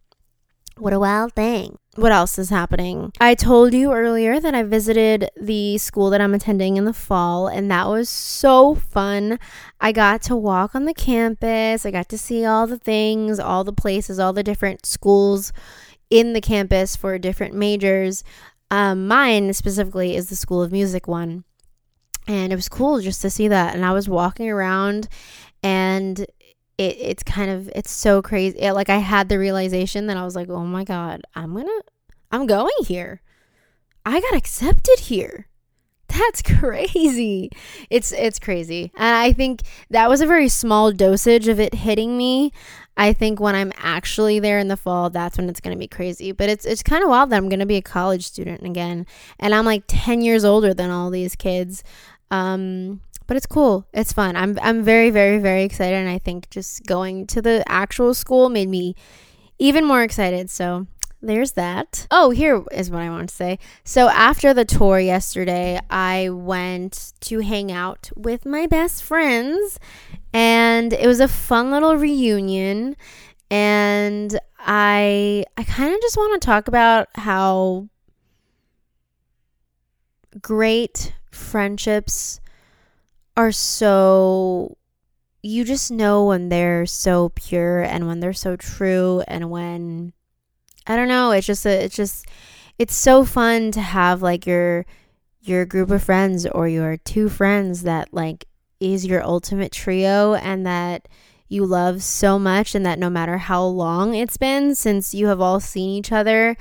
[0.77, 1.77] What a wild thing.
[1.95, 3.13] What else is happening?
[3.21, 7.47] I told you earlier that I visited the school that I'm attending in the fall,
[7.47, 9.39] and that was so fun.
[9.79, 13.63] I got to walk on the campus, I got to see all the things, all
[13.63, 15.53] the places, all the different schools
[16.09, 18.25] in the campus for different majors.
[18.69, 21.45] Um, mine specifically is the School of Music one.
[22.27, 23.75] And it was cool just to see that.
[23.75, 25.07] And I was walking around
[25.63, 26.25] and
[26.77, 28.57] it, it's kind of it's so crazy.
[28.59, 31.81] It, like i had the realization that i was like oh my god i'm gonna
[32.31, 33.21] i'm going here.
[34.07, 35.47] I got accepted here.
[36.07, 37.49] That's crazy.
[37.89, 38.91] It's it's crazy.
[38.95, 42.51] And i think that was a very small dosage of it hitting me.
[42.97, 45.87] I think when i'm actually there in the fall that's when it's going to be
[45.87, 46.31] crazy.
[46.31, 49.05] But it's it's kind of wild that i'm going to be a college student again.
[49.39, 51.83] And i'm like 10 years older than all these kids.
[52.31, 53.87] Um but it's cool.
[53.93, 54.35] It's fun.
[54.35, 58.49] I'm I'm very very very excited and I think just going to the actual school
[58.49, 58.95] made me
[59.59, 60.49] even more excited.
[60.49, 60.87] So
[61.21, 62.07] there's that.
[62.11, 63.57] Oh, here is what I want to say.
[63.83, 69.79] So after the tour yesterday, I went to hang out with my best friends
[70.33, 72.95] and it was a fun little reunion
[73.49, 77.89] and I I kind of just want to talk about how
[80.41, 82.39] great friendships
[83.37, 84.77] are so
[85.41, 90.11] you just know when they're so pure and when they're so true and when
[90.87, 92.25] I don't know, it's just a, it's just
[92.79, 94.85] it's so fun to have like your
[95.41, 98.45] your group of friends or your two friends that like
[98.79, 101.07] is your ultimate trio and that
[101.47, 105.39] you love so much and that no matter how long it's been since you have
[105.39, 106.57] all seen each other,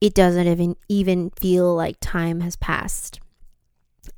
[0.00, 3.20] it doesn't even even feel like time has passed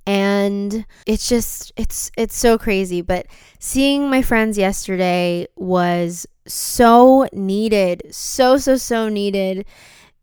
[0.07, 3.03] and it's just it's it's so crazy.
[3.03, 3.27] But
[3.59, 9.67] seeing my friends yesterday was so needed so so so needed.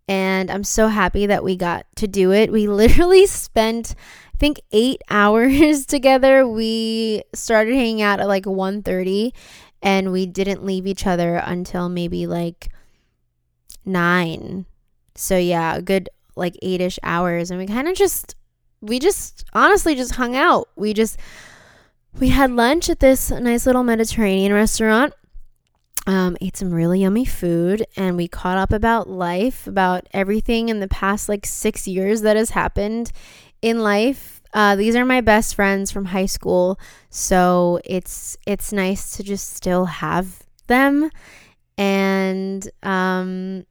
[0.07, 2.51] And i'm so happy that we got to do it.
[2.51, 3.95] We literally spent
[4.33, 6.47] i think eight hours together.
[6.47, 9.31] We started hanging out at like 1.30
[9.81, 12.69] and we didn't leave each other until maybe like
[13.85, 14.65] nine.
[15.15, 17.51] So yeah a good like eight-ish hours.
[17.51, 18.35] And we kind of just
[18.83, 20.67] we just honestly just hung out.
[20.75, 21.17] We just
[22.19, 25.13] we had lunch at this nice little Mediterranean restaurant.
[26.05, 30.81] Um, ate some really yummy food and we caught up about life, about everything in
[30.81, 33.13] the past like six years that has happened
[33.61, 34.41] in life.
[34.53, 36.77] Uh, these are my best friends from high school,
[37.09, 41.09] so it's it's nice to just still have them.
[41.77, 43.65] And um,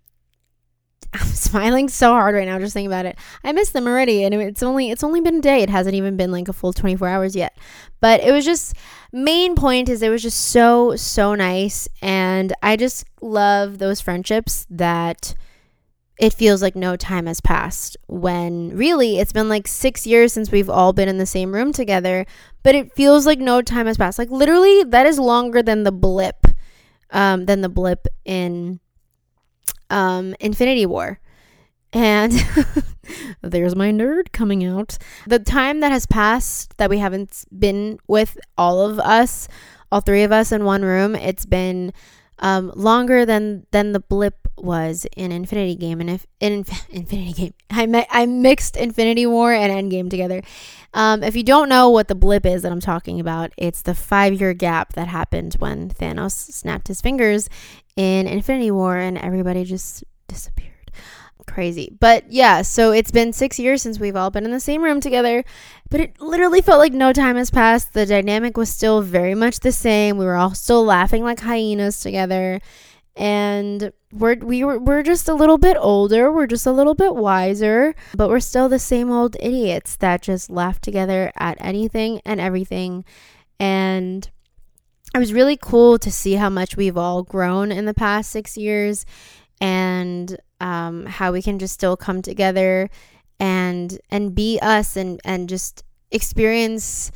[1.14, 3.18] I'm smiling so hard right now just thinking about it.
[3.44, 5.62] I miss them already and it's only it's only been a day.
[5.62, 7.56] It hasn't even been like a full 24 hours yet.
[8.00, 8.74] But it was just
[9.12, 14.66] main point is it was just so so nice and I just love those friendships
[14.70, 15.34] that
[16.18, 20.50] it feels like no time has passed when really it's been like 6 years since
[20.50, 22.26] we've all been in the same room together,
[22.62, 24.18] but it feels like no time has passed.
[24.18, 26.46] Like literally that is longer than the blip
[27.10, 28.80] um than the blip in
[29.92, 31.20] um, Infinity War.
[31.92, 32.32] And
[33.42, 34.96] there's my nerd coming out.
[35.26, 39.46] The time that has passed that we haven't been with all of us,
[39.92, 41.92] all three of us in one room, it's been
[42.38, 46.00] um, longer than than the blip was in Infinity Game.
[46.00, 50.42] And if in Infinity Game, I mi- I mixed Infinity War and Endgame together.
[50.94, 53.94] Um, if you don't know what the blip is that I'm talking about, it's the
[53.94, 57.48] five year gap that happened when Thanos snapped his fingers
[57.96, 60.72] in Infinity War and everybody just disappeared.
[61.46, 61.92] Crazy.
[61.98, 65.00] But yeah, so it's been six years since we've all been in the same room
[65.00, 65.44] together,
[65.90, 67.92] but it literally felt like no time has passed.
[67.92, 70.16] The dynamic was still very much the same.
[70.16, 72.60] We were all still laughing like hyenas together.
[73.16, 77.14] And we're we were we're just a little bit older, we're just a little bit
[77.14, 82.40] wiser, but we're still the same old idiots that just laugh together at anything and
[82.40, 83.04] everything.
[83.60, 84.30] And
[85.14, 88.56] it was really cool to see how much we've all grown in the past six
[88.56, 89.04] years
[89.60, 92.88] and um, how we can just still come together
[93.38, 97.10] and and be us and and just experience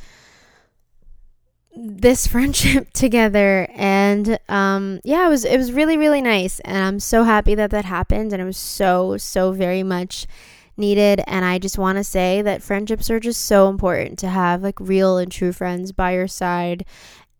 [1.75, 3.67] this friendship together.
[3.73, 6.59] And um yeah it was it was really really nice.
[6.61, 8.33] And i'm so happy that that happened.
[8.33, 10.27] And it was so so very much
[10.75, 11.21] needed.
[11.25, 14.79] And i just want to say that friendships are just so important to have like
[14.79, 16.85] real and true friends by your side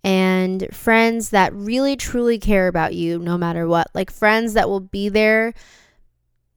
[0.04, 3.88] and friends that really truly care about you no matter what.
[3.94, 5.54] Like friends that will be there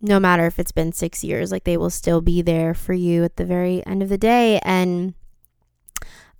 [0.01, 3.23] no matter if it's been 6 years, like they will still be there for you
[3.25, 5.15] at the very end of the day and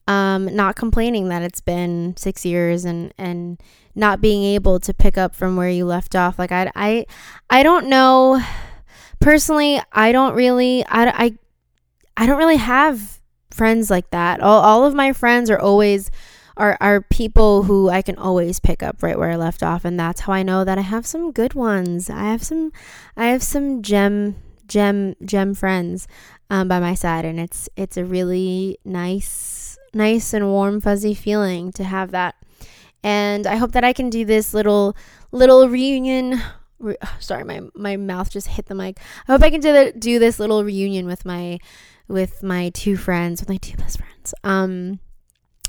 [0.07, 3.61] um not complaining that it's been 6 years and and
[3.95, 6.39] not being able to pick up from where you left off.
[6.39, 7.07] Like I I
[7.51, 8.41] I don't know
[9.21, 11.39] personally, I don't really I I
[12.17, 14.41] I don't really have friends like that.
[14.41, 16.11] All all of my friends are always
[16.61, 19.99] are are people who I can always pick up right where I left off and
[19.99, 22.11] that's how I know that I have some good ones.
[22.11, 22.71] I have some
[23.17, 26.07] I have some gem gem gem friends
[26.51, 31.73] um, by my side and it's it's a really nice nice and warm fuzzy feeling
[31.73, 32.37] to have that.
[33.03, 34.95] And I hope that I can do this little
[35.33, 36.43] little reunion
[36.79, 38.99] re- sorry my my mouth just hit the mic.
[39.27, 41.59] I hope I can do the, do this little reunion with my
[42.07, 44.35] with my two friends, with my two best friends.
[44.45, 45.01] Um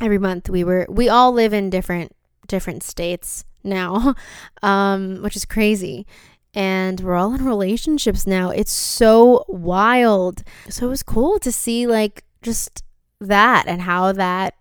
[0.01, 2.15] every month we were we all live in different
[2.47, 4.15] different states now
[4.63, 6.05] um which is crazy.
[6.53, 8.49] And we're all in relationships now.
[8.49, 10.43] It's so wild.
[10.69, 12.83] So it was cool to see like just
[13.21, 14.55] that and how that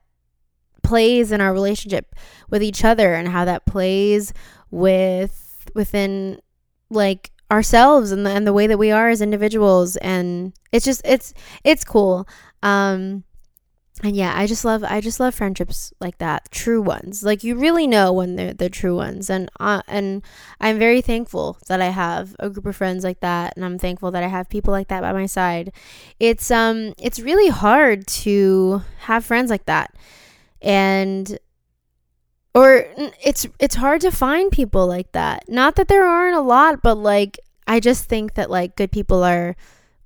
[0.83, 2.15] plays in our relationship
[2.49, 4.33] with each other and how that plays
[4.71, 6.41] with within
[6.91, 9.97] like ourselves and the, and the way that we are as individuals.
[9.97, 12.29] And it's just it's it's cool.
[12.63, 13.25] Um
[14.03, 17.23] and yeah i just love i just love friendships like that true ones.
[17.23, 19.29] Like you really know when they're the true ones.
[19.29, 20.23] And uh, and
[20.61, 24.11] i'm very thankful that i have a group of friends like that and i'm thankful
[24.11, 25.73] that i have people like that by my side.
[26.19, 29.95] It's um it's really hard to have friends like that.
[30.63, 31.39] And
[32.55, 32.87] or
[33.25, 35.49] it's it's hard to find people like that.
[35.49, 39.23] Not that there aren't a lot but like i just think that like good people
[39.23, 39.55] are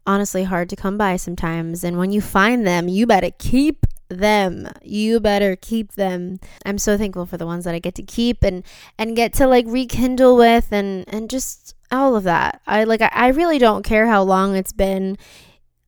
[0.07, 1.85] honestly hard to come by sometimes.
[1.85, 4.69] And when you find them, you better keep them.
[4.83, 6.39] You better keep them.
[6.65, 8.63] I'm so thankful for the ones that I get to keep and
[8.99, 12.61] and get to like rekindle with and and just all of that.
[12.67, 15.17] I like I, really don't care how long it's been.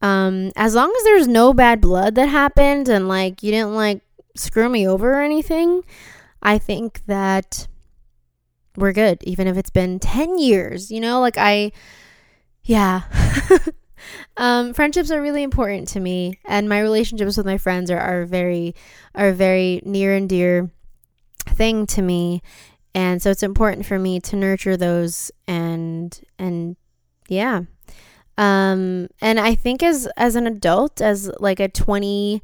[0.03, 4.01] Um as long as there's no bad blood that happened and like you didn't like
[4.35, 5.85] screw me over or anything,
[6.43, 7.69] I think that
[8.77, 11.21] we're good even if it's been 10 years, you know?
[11.21, 11.73] Like I
[12.65, 13.03] yeah.
[14.37, 18.25] um, friendships are really important to me, and my relationships with my friends are, are
[18.25, 18.75] very
[19.15, 20.71] are very near and dear
[21.49, 22.43] thing to me,
[22.95, 26.77] and so it's important for me to nurture those and and
[27.29, 27.63] yeah.
[28.39, 32.43] Um, and I think as as an adult, as like a twenty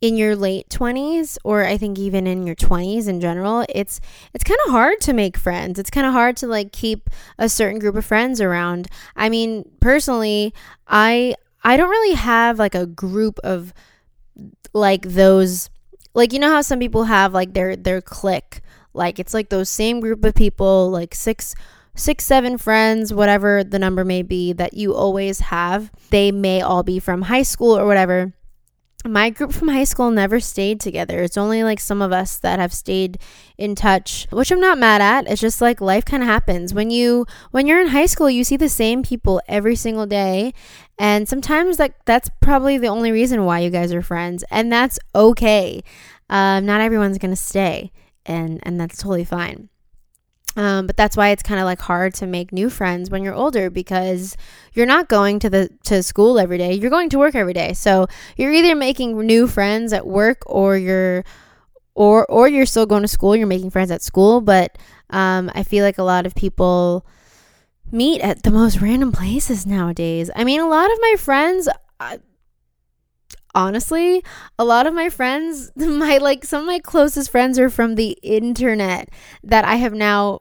[0.00, 4.00] in your late 20s or I think even in your 20s in general, it's
[4.34, 5.78] it's kind of hard to make friends.
[5.78, 8.88] It's kind of hard to like keep a certain group of friends around.
[9.14, 10.52] I mean, personally,
[10.86, 11.34] I
[11.64, 13.72] I don't really have like a group of
[14.72, 15.70] like those
[16.14, 18.60] like you know how some people have like their their clique.
[18.92, 21.54] Like it's like those same group of people, like six
[21.94, 25.90] six, seven friends, whatever the number may be, that you always have.
[26.10, 28.34] They may all be from high school or whatever
[29.06, 31.22] my group from high school never stayed together.
[31.22, 33.18] It's only like some of us that have stayed
[33.56, 35.30] in touch, which I'm not mad at.
[35.30, 36.74] It's just like life kind of happens.
[36.74, 40.52] When you when you're in high school, you see the same people every single day,
[40.98, 44.98] and sometimes like that's probably the only reason why you guys are friends, and that's
[45.14, 45.82] okay.
[46.28, 47.92] Um, not everyone's gonna stay,
[48.24, 49.68] and and that's totally fine.
[50.56, 53.34] Um, but that's why it's kind of like hard to make new friends when you're
[53.34, 54.36] older because
[54.72, 56.72] you're not going to the to school every day.
[56.72, 57.74] You're going to work every day.
[57.74, 61.24] So you're either making new friends at work or you're
[61.94, 63.36] or or you're still going to school.
[63.36, 64.40] You're making friends at school.
[64.40, 64.78] But
[65.10, 67.06] um, I feel like a lot of people
[67.92, 70.30] meet at the most random places nowadays.
[70.34, 71.68] I mean, a lot of my friends.
[72.00, 72.18] Uh,
[73.56, 74.22] honestly,
[74.58, 78.18] a lot of my friends, my like some of my closest friends are from the
[78.22, 79.08] internet
[79.42, 80.40] that I have now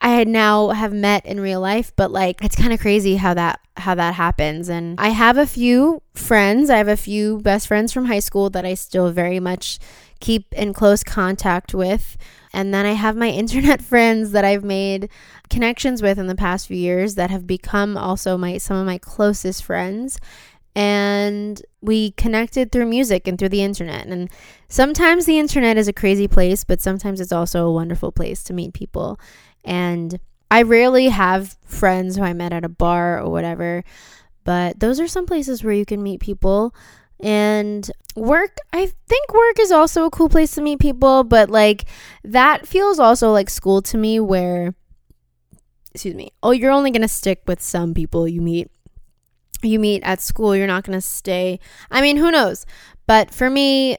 [0.00, 3.34] I had now have met in real life, but like it's kind of crazy how
[3.34, 4.68] that how that happens.
[4.68, 6.70] And I have a few friends.
[6.70, 9.78] I have a few best friends from high school that I still very much
[10.20, 12.16] keep in close contact with.
[12.52, 15.08] And then I have my internet friends that I've made
[15.50, 18.98] connections with in the past few years that have become also my some of my
[18.98, 20.18] closest friends
[20.74, 24.06] and we connected through music and through the internet.
[24.06, 24.30] And
[24.68, 28.54] sometimes the internet is a crazy place, but sometimes it's also a wonderful place to
[28.54, 29.20] meet people.
[29.64, 30.18] And
[30.50, 33.84] I rarely have friends who I met at a bar or whatever,
[34.44, 36.74] but those are some places where you can meet people.
[37.20, 41.84] And work, I think work is also a cool place to meet people, but like
[42.24, 44.74] that feels also like school to me where,
[45.94, 48.70] excuse me, oh, you're only going to stick with some people you meet
[49.64, 51.60] you meet at school, you're not going to stay.
[51.90, 52.66] I mean, who knows?
[53.06, 53.96] But for me,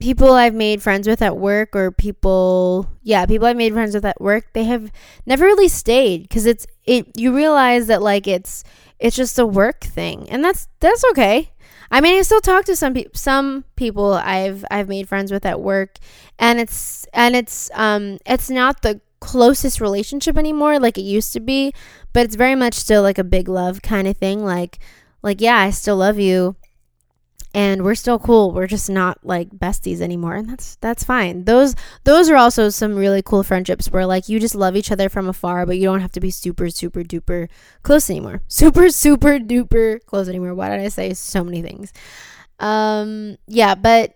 [0.00, 4.04] people I've made friends with at work or people, yeah, people I've made friends with
[4.04, 4.90] at work, they have
[5.26, 8.64] never really stayed cuz it's it you realize that like it's
[8.98, 10.28] it's just a work thing.
[10.28, 11.52] And that's that's okay.
[11.90, 15.46] I mean, I still talk to some people some people I've I've made friends with
[15.46, 15.98] at work
[16.38, 21.40] and it's and it's um it's not the closest relationship anymore like it used to
[21.40, 21.72] be,
[22.12, 24.44] but it's very much still like a big love kind of thing.
[24.44, 24.80] Like,
[25.22, 26.56] like yeah, I still love you,
[27.54, 28.50] and we're still cool.
[28.50, 31.44] We're just not like besties anymore, and that's that's fine.
[31.44, 35.08] Those those are also some really cool friendships where like you just love each other
[35.08, 37.48] from afar, but you don't have to be super super duper
[37.84, 38.42] close anymore.
[38.48, 40.54] Super super duper close anymore.
[40.54, 41.92] Why did I say so many things?
[42.58, 44.14] Um, yeah, but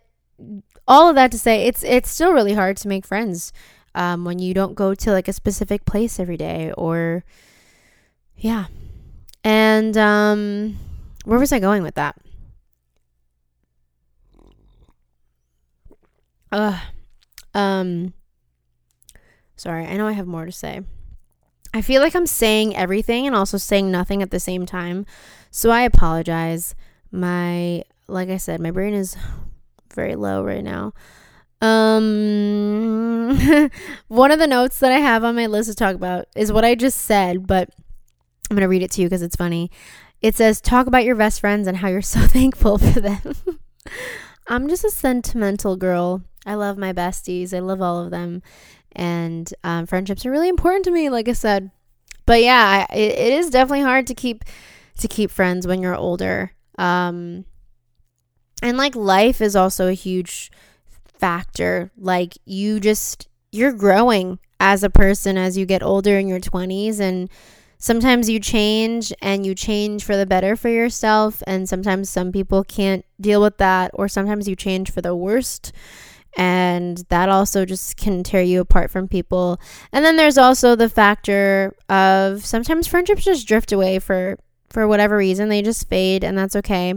[0.89, 3.53] all of that to say, it's it's still really hard to make friends
[3.97, 7.25] um, when you don't go to like a specific place every day or
[8.37, 8.67] yeah.
[9.43, 10.77] And um,
[11.25, 12.17] where was i going with that?
[16.53, 16.79] Uh
[17.55, 18.13] um
[19.57, 20.81] sorry i know i have more to say.
[21.75, 25.07] I feel like i'm saying everything and also saying nothing at the same time
[25.51, 26.75] so i apologize.
[27.11, 29.17] My like i said my brain is
[29.95, 30.93] very low right now
[31.61, 33.39] um,
[34.09, 36.65] one of the notes that I have on my list to talk about is what
[36.65, 37.71] I just said, but
[38.51, 39.71] I'm going to read it to you because it's funny.
[40.21, 43.37] It says, Talk about your best friends and how you're so thankful for them.
[44.49, 46.23] I'm just a sentimental girl.
[46.45, 48.43] I love my besties, I love all of them.
[48.93, 51.71] And um, friendships are really important to me, like I said.
[52.25, 54.45] But yeah, I, it, it is definitely hard to keep
[54.99, 56.53] to keep friends when you're older.
[56.79, 57.45] Um,
[58.63, 60.51] and like life is also a huge
[61.19, 61.91] factor.
[61.97, 67.01] Like you just you're growing as a person as you get older in your 20s
[67.01, 67.31] and
[67.79, 72.65] sometimes you change and you change for the better for yourself and sometimes some people
[72.65, 75.73] can't deal with that or sometimes you change for the worst
[76.37, 79.59] and that also just can tear you apart from people.
[79.93, 84.39] And then there's also the factor of sometimes friendships just drift away for
[84.69, 85.49] for whatever reason.
[85.49, 86.95] They just fade and that's okay.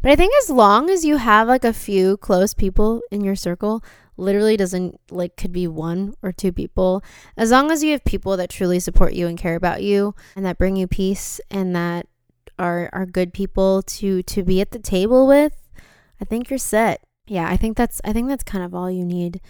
[0.00, 3.36] But I think as long as you have like a few close people in your
[3.36, 3.82] circle,
[4.16, 7.02] literally doesn't like could be one or two people.
[7.36, 10.44] As long as you have people that truly support you and care about you and
[10.44, 12.06] that bring you peace and that
[12.58, 15.54] are are good people to to be at the table with,
[16.20, 17.02] I think you're set.
[17.26, 19.40] Yeah, I think that's I think that's kind of all you need.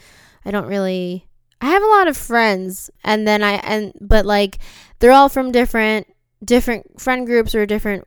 [0.44, 1.28] I don't really
[1.60, 4.58] I have a lot of friends and then I and but like
[4.98, 6.06] they're all from different
[6.44, 8.06] different friend groups or different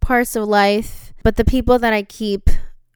[0.00, 2.48] parts of life but the people that I keep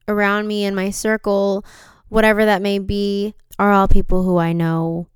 [0.06, 1.64] around me in my circle,
[2.08, 5.08] whatever that may be, are all people who I know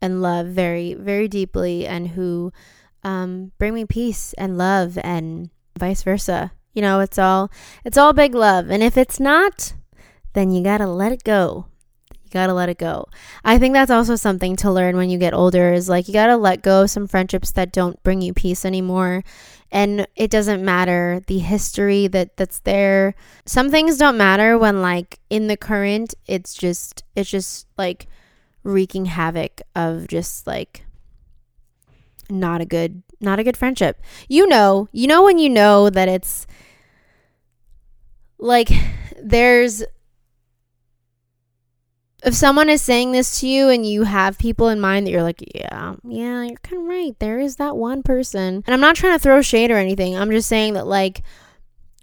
[0.00, 2.52] and love very, very deeply and who
[3.02, 6.52] um, bring me peace and love and vice versa.
[6.74, 7.50] You know, it's all
[7.84, 8.70] it's all big love.
[8.70, 9.74] And if it's not,
[10.34, 11.66] then you got to let it go.
[12.12, 13.06] You got to let it go.
[13.44, 16.28] I think that's also something to learn when you get older is like you got
[16.28, 19.24] to let go of some friendships that don't bring you peace anymore.
[19.72, 23.14] And it doesn't matter the history that that's there.
[23.46, 28.08] Some things don't matter when like in the current it's just it's just like
[28.64, 30.84] wreaking havoc of just like
[32.28, 34.00] not a good not a good friendship.
[34.28, 36.46] You know, you know when you know that it's
[38.38, 38.70] like
[39.22, 39.84] there's
[42.22, 45.22] if someone is saying this to you and you have people in mind that you're
[45.22, 47.18] like, yeah, yeah, you're kind of right.
[47.18, 48.62] There is that one person.
[48.66, 50.16] And I'm not trying to throw shade or anything.
[50.16, 51.22] I'm just saying that like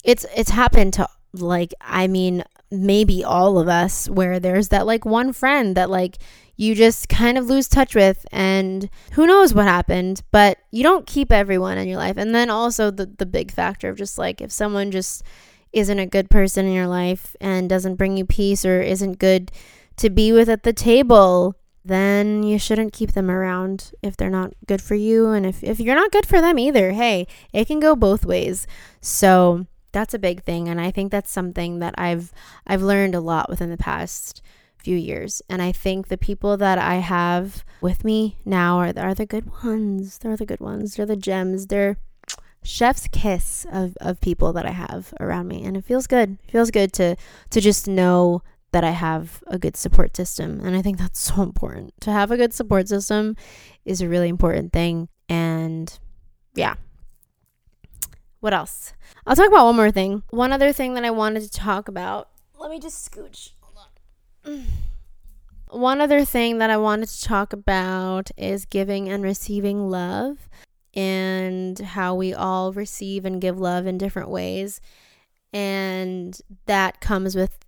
[0.03, 5.05] it's it's happened to like I mean maybe all of us where there's that like
[5.05, 6.18] one friend that like
[6.55, 11.07] you just kind of lose touch with and who knows what happened but you don't
[11.07, 14.41] keep everyone in your life and then also the the big factor of just like
[14.41, 15.24] if someone just
[15.72, 19.51] isn't a good person in your life and doesn't bring you peace or isn't good
[19.98, 24.54] to be with at the table then you shouldn't keep them around if they're not
[24.66, 27.80] good for you and if, if you're not good for them either hey it can
[27.80, 28.68] go both ways
[29.02, 32.34] so that's a big thing and i think that's something that i've
[32.66, 34.41] i've learned a lot within the past
[34.88, 35.41] few years.
[35.50, 39.52] And I think the people that I have with me now are, are the good
[39.64, 40.18] ones.
[40.18, 40.95] They're the good ones.
[40.95, 41.68] They're the gems.
[41.68, 41.98] They're
[42.64, 45.66] chef's kiss of, of people that I have around me.
[45.66, 46.38] And it feels good.
[46.48, 47.18] It feels good to
[47.50, 50.61] to just know that I have a good support system.
[50.63, 51.93] And I think that's so important.
[52.01, 53.36] To have a good support system
[53.86, 55.09] is a really important thing.
[55.30, 55.97] And
[56.55, 56.76] yeah.
[58.39, 58.93] What else?
[59.26, 60.24] I'll talk about one more thing.
[60.30, 62.30] One other thing that I wanted to talk about.
[62.57, 63.88] Let me just scooch Hold
[64.45, 64.65] On.
[65.70, 70.47] one other thing that I wanted to talk about is giving and receiving love
[70.93, 74.82] and how we all receive and give love in different ways.
[75.53, 77.59] And that comes with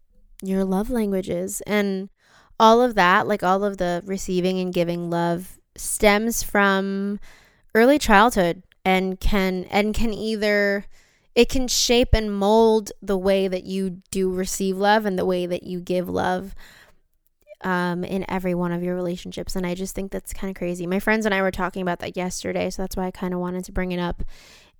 [0.43, 1.61] your love languages.
[1.67, 2.09] And
[2.59, 7.19] all of that, like all of the receiving and giving love, stems from
[7.73, 10.85] early childhood and can and can either
[11.35, 15.45] it can shape and mold the way that you do receive love and the way
[15.45, 16.53] that you give love
[17.61, 19.55] um, in every one of your relationships.
[19.55, 20.87] And I just think that's kind of crazy.
[20.87, 23.39] My friends and I were talking about that yesterday, so that's why I kind of
[23.39, 24.23] wanted to bring it up.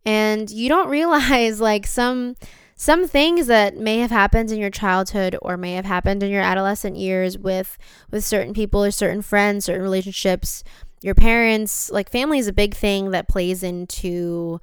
[0.05, 2.36] And you don't realize like some
[2.82, 6.41] some things that may have happened in your childhood or may have happened in your
[6.41, 7.77] adolescent years with
[8.09, 10.63] with certain people or certain friends, certain relationships,
[11.01, 14.61] your parents, like family is a big thing that plays into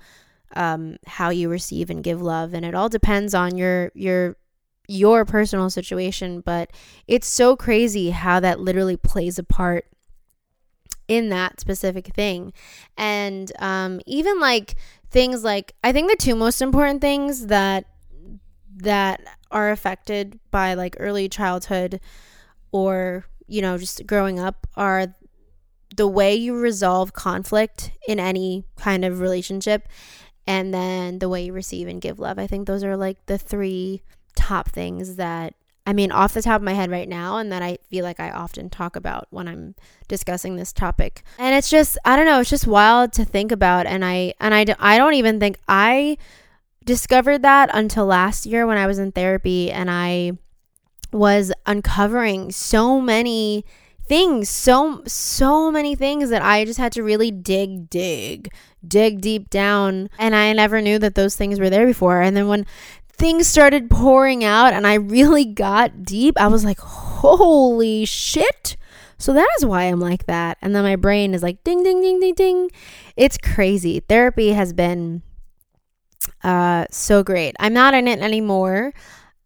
[0.55, 4.39] um, how you receive and give love, and it all depends on your your
[4.89, 6.41] your personal situation.
[6.41, 6.71] But
[7.07, 9.85] it's so crazy how that literally plays a part
[11.07, 12.55] in that specific thing,
[12.97, 14.75] and um, even like
[15.11, 17.85] things like I think the two most important things that
[18.77, 19.21] that
[19.51, 22.01] are affected by like early childhood
[22.73, 25.15] or you know just growing up are
[25.97, 29.89] the way you resolve conflict in any kind of relationship
[30.47, 32.39] and then the way you receive and give love.
[32.39, 34.03] I think those are like the three
[34.35, 35.55] top things that
[35.87, 38.21] I mean off the top of my head right now and that I feel like
[38.21, 39.75] I often talk about when I'm
[40.09, 41.23] discussing this topic.
[41.39, 44.55] And it's just I don't know, it's just wild to think about and I and
[44.55, 46.19] I I don't even think I
[46.87, 50.33] discovered that until last year when I was in therapy and I
[51.13, 53.65] was uncovering so many
[54.09, 58.53] things so so many things that I just had to really dig dig
[58.87, 60.09] dig deep down.
[60.17, 62.23] And I never knew that those things were there before.
[62.23, 62.67] And then when
[63.09, 68.77] things started pouring out and I really got deep I was like holy shit.
[69.19, 70.59] So that is why I'm like that.
[70.63, 72.71] And then my brain is like ding ding ding ding ding.
[73.17, 74.01] It's crazy.
[74.01, 75.23] Therapy has been
[76.47, 78.93] uh so great I'm not in it anymore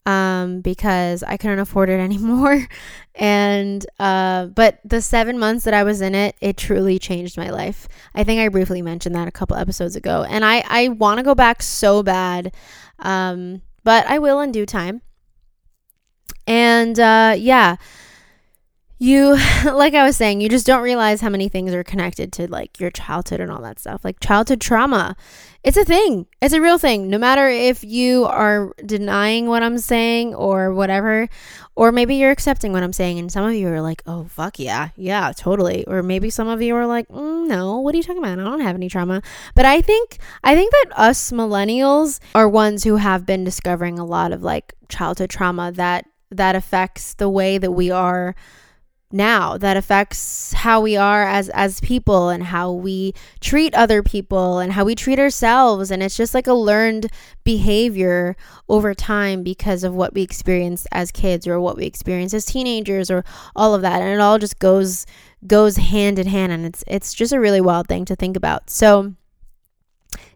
[0.05, 2.67] um, because I couldn't afford it anymore.
[3.15, 7.49] and uh, but the seven months that I was in it, it truly changed my
[7.49, 7.87] life.
[8.15, 11.23] I think I briefly mentioned that a couple episodes ago, and I I want to
[11.23, 12.53] go back so bad,
[12.99, 15.01] um, but I will in due time.
[16.47, 17.75] And uh, yeah,
[19.01, 19.35] you
[19.65, 22.79] like I was saying, you just don't realize how many things are connected to like
[22.79, 24.05] your childhood and all that stuff.
[24.05, 25.15] Like childhood trauma.
[25.63, 26.27] It's a thing.
[26.41, 27.09] It's a real thing.
[27.09, 31.29] No matter if you are denying what I'm saying or whatever,
[31.75, 34.59] or maybe you're accepting what I'm saying and some of you are like, "Oh, fuck
[34.59, 34.89] yeah.
[34.95, 38.23] Yeah, totally." Or maybe some of you are like, mm, "No, what are you talking
[38.23, 38.39] about?
[38.39, 39.23] I don't have any trauma."
[39.55, 44.05] But I think I think that us millennials are ones who have been discovering a
[44.05, 48.35] lot of like childhood trauma that that affects the way that we are
[49.13, 54.59] now that affects how we are as as people and how we treat other people
[54.59, 55.91] and how we treat ourselves.
[55.91, 57.07] And it's just like a learned
[57.43, 58.35] behavior
[58.69, 63.11] over time because of what we experienced as kids or what we experienced as teenagers
[63.11, 63.23] or
[63.55, 64.01] all of that.
[64.01, 65.05] And it all just goes
[65.47, 66.51] goes hand in hand.
[66.51, 68.69] And it's it's just a really wild thing to think about.
[68.69, 69.13] So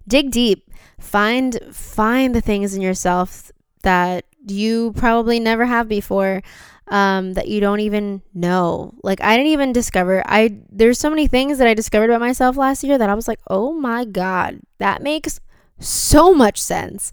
[0.08, 0.70] dig deep.
[1.00, 3.52] Find find the things in yourself
[3.84, 6.42] that you probably never have before
[6.88, 8.94] um, that you don't even know.
[9.04, 10.24] Like I didn't even discover.
[10.26, 13.28] I there's so many things that I discovered about myself last year that I was
[13.28, 15.40] like, oh my god, that makes
[15.80, 17.12] so much sense.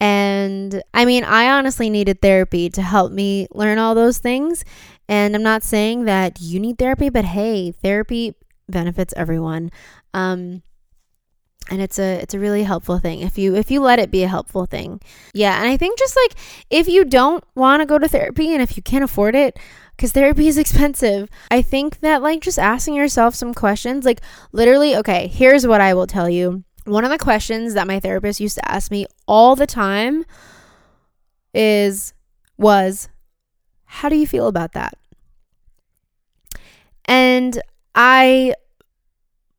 [0.00, 4.64] And I mean, I honestly needed therapy to help me learn all those things.
[5.08, 8.34] And I'm not saying that you need therapy, but hey, therapy
[8.68, 9.70] benefits everyone.
[10.14, 10.62] Um,
[11.70, 13.20] and it's a it's a really helpful thing.
[13.20, 15.00] If you if you let it be a helpful thing.
[15.34, 16.34] Yeah and i think just like
[16.70, 19.58] if you don't want to go to therapy and if you can't afford it
[19.96, 24.20] because therapy is expensive i think that like just asking yourself some questions like
[24.52, 26.64] literally okay here's what i will tell you.
[26.84, 30.24] One of the questions that my therapist used to ask me all the time
[31.52, 32.14] is
[32.56, 33.10] was
[33.84, 34.94] how do you feel about that?
[37.04, 37.60] And
[37.94, 38.54] i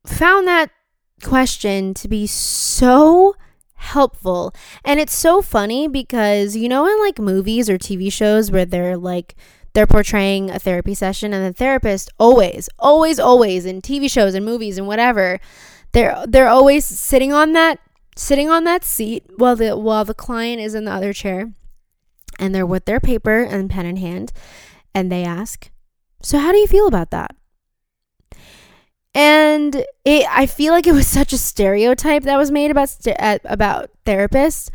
[0.05, 0.71] found that
[1.19, 3.35] question to be so
[3.75, 4.53] helpful.
[4.83, 8.97] And it's so funny because, you know, in like movies or TV shows where they're
[8.97, 9.35] like,
[9.73, 14.45] they're portraying a therapy session and the therapist always always always in TV shows and
[14.45, 15.39] movies and whatever
[15.91, 17.79] they're they're always sitting on that
[18.15, 21.53] sitting on that seat while the while the client is in the other chair
[22.37, 24.31] and they're with their paper and pen in hand
[24.93, 25.69] and they ask
[26.21, 27.35] so how do you feel about that
[29.13, 32.95] and it I feel like it was such a stereotype that was made about
[33.45, 34.69] about therapists,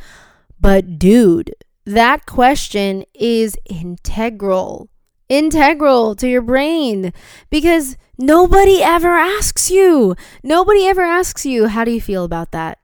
[0.60, 1.54] but dude,
[1.84, 4.88] that question is integral.
[5.28, 7.12] Integral to your brain
[7.50, 10.14] because nobody ever asks you.
[10.42, 12.78] Nobody ever asks you, how do you feel about that?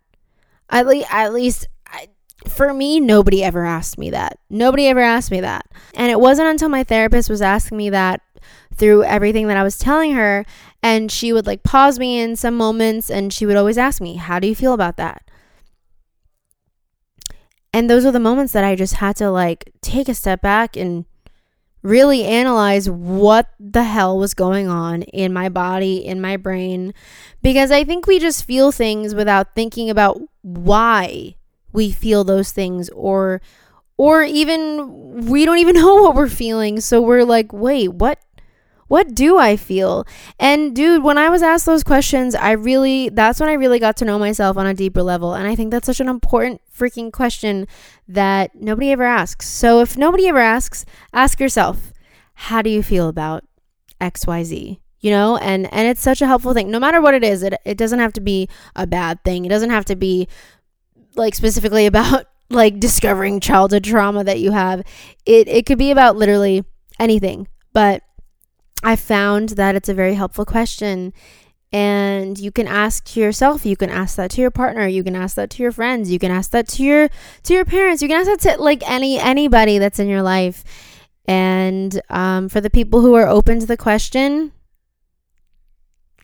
[0.70, 2.08] At, le- at least I,
[2.48, 4.38] for me, nobody ever asked me that.
[4.48, 5.66] Nobody ever asked me that.
[5.94, 8.22] And it wasn't until my therapist was asking me that
[8.74, 10.46] through everything that I was telling her.
[10.82, 14.16] And she would like pause me in some moments and she would always ask me,
[14.16, 15.22] How do you feel about that?
[17.72, 20.76] And those are the moments that I just had to like take a step back
[20.76, 21.04] and
[21.82, 26.92] really analyze what the hell was going on in my body, in my brain.
[27.42, 31.36] Because I think we just feel things without thinking about why
[31.72, 33.40] we feel those things or
[33.96, 38.18] or even we don't even know what we're feeling so we're like wait what
[38.90, 40.04] what do I feel?
[40.40, 43.96] And dude, when I was asked those questions, I really, that's when I really got
[43.98, 45.32] to know myself on a deeper level.
[45.32, 47.68] And I think that's such an important freaking question
[48.08, 49.46] that nobody ever asks.
[49.46, 51.92] So if nobody ever asks, ask yourself,
[52.34, 53.44] how do you feel about
[54.00, 54.80] XYZ?
[54.98, 56.68] You know, and and it's such a helpful thing.
[56.72, 59.44] No matter what it is, it it doesn't have to be a bad thing.
[59.44, 60.26] It doesn't have to be
[61.14, 64.80] like specifically about like discovering childhood trauma that you have.
[65.24, 66.64] It it could be about literally
[66.98, 67.46] anything.
[67.72, 68.02] But
[68.82, 71.12] I found that it's a very helpful question.
[71.72, 75.36] And you can ask yourself, you can ask that to your partner, you can ask
[75.36, 77.08] that to your friends, you can ask that to your
[77.44, 80.64] to your parents, you can ask that to like any anybody that's in your life.
[81.26, 84.50] And um, for the people who are open to the question,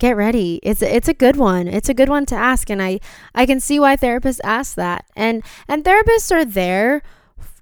[0.01, 0.59] get ready.
[0.65, 1.69] It's a, it's a good one.
[1.69, 2.99] It's a good one to ask, and I
[3.33, 5.05] I can see why therapists ask that.
[5.15, 7.03] And and therapists are there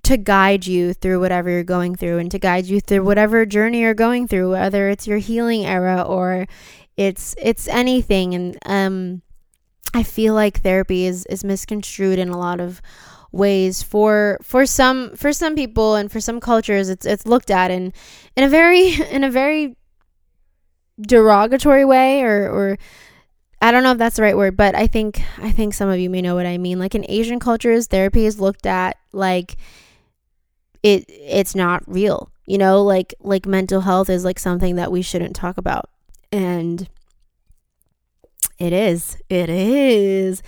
[0.05, 3.81] to guide you through whatever you're going through and to guide you through whatever journey
[3.81, 6.47] you're going through whether it's your healing era or
[6.97, 9.23] it's it's anything and um
[9.95, 12.83] I feel like therapy is is misconstrued in a lot of
[13.33, 17.71] ways for for some for some people and for some cultures it's it's looked at
[17.71, 17.93] in
[18.37, 19.77] in a very in a very
[21.01, 22.79] derogatory way or or
[23.61, 25.99] I don't know if that's the right word, but I think I think some of
[25.99, 26.79] you may know what I mean.
[26.79, 29.57] Like in Asian cultures, therapy is looked at like
[30.85, 35.03] it it's not real you know like like mental health is like something that we
[35.03, 35.91] shouldn't talk about
[36.33, 36.89] and
[38.59, 40.43] it is it is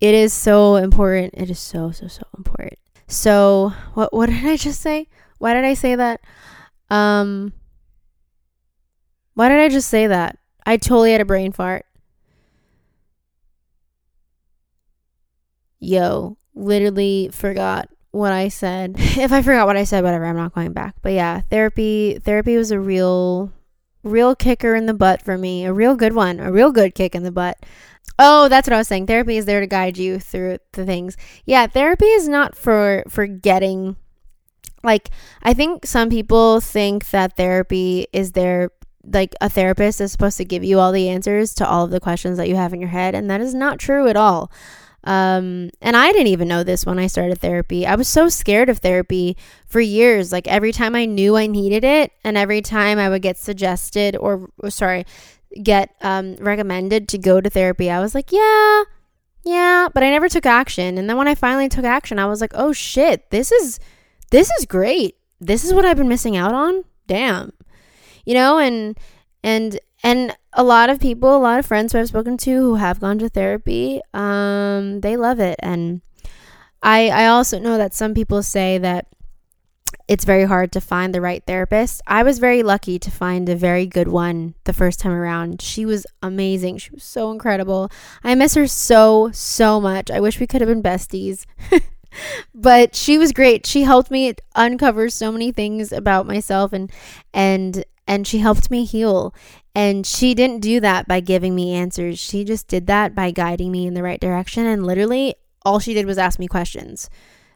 [0.00, 2.78] it is so important it is so so so important
[3.08, 5.06] so what what did i just say
[5.38, 6.20] why did i say that
[6.90, 7.52] um
[9.34, 10.38] Why did I just say that?
[10.66, 11.84] I totally had a brain fart.
[15.80, 18.94] Yo, literally forgot what I said.
[18.98, 20.94] if I forgot what I said, whatever, I'm not going back.
[21.02, 23.52] But yeah, therapy therapy was a real
[24.04, 25.64] real kicker in the butt for me.
[25.64, 26.38] A real good one.
[26.38, 27.58] A real good kick in the butt.
[28.18, 29.06] Oh, that's what I was saying.
[29.06, 31.16] Therapy is there to guide you through the things.
[31.44, 33.96] Yeah, therapy is not for for getting
[34.84, 35.10] like
[35.42, 38.70] I think some people think that therapy is there
[39.04, 42.00] like a therapist is supposed to give you all the answers to all of the
[42.00, 44.50] questions that you have in your head and that is not true at all.
[45.04, 47.86] Um, and I didn't even know this when I started therapy.
[47.86, 49.36] I was so scared of therapy
[49.66, 50.30] for years.
[50.30, 54.16] Like every time I knew I needed it, and every time I would get suggested
[54.16, 55.04] or, or sorry,
[55.62, 58.84] get um, recommended to go to therapy, I was like, yeah,
[59.44, 60.98] yeah, but I never took action.
[60.98, 63.80] And then when I finally took action, I was like, oh shit, this is
[64.30, 65.16] this is great.
[65.40, 66.84] This is what I've been missing out on.
[67.08, 67.52] Damn.
[68.24, 68.96] You know, and
[69.42, 72.74] and and a lot of people, a lot of friends who I've spoken to who
[72.76, 75.56] have gone to therapy, um, they love it.
[75.60, 76.02] And
[76.82, 79.06] I I also know that some people say that
[80.08, 82.02] it's very hard to find the right therapist.
[82.06, 85.62] I was very lucky to find a very good one the first time around.
[85.62, 86.78] She was amazing.
[86.78, 87.90] She was so incredible.
[88.24, 90.10] I miss her so, so much.
[90.10, 91.46] I wish we could have been besties.
[92.54, 93.64] but she was great.
[93.64, 96.90] She helped me uncover so many things about myself and
[97.32, 99.34] and and she helped me heal.
[99.74, 102.18] And she didn't do that by giving me answers.
[102.18, 105.34] She just did that by guiding me in the right direction and literally
[105.64, 107.08] all she did was ask me questions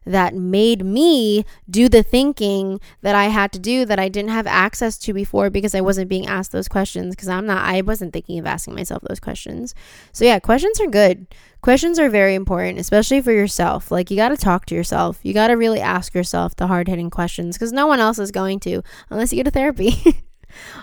[0.07, 4.47] that made me do the thinking that I had to do that I didn't have
[4.47, 8.12] access to before because I wasn't being asked those questions because I'm not I wasn't
[8.12, 9.74] thinking of asking myself those questions.
[10.12, 11.26] So yeah, questions are good.
[11.61, 13.90] Questions are very important, especially for yourself.
[13.90, 15.18] Like you got to talk to yourself.
[15.24, 18.61] You got to really ask yourself the hard-hitting questions cuz no one else is going
[18.61, 20.22] to unless you go to therapy.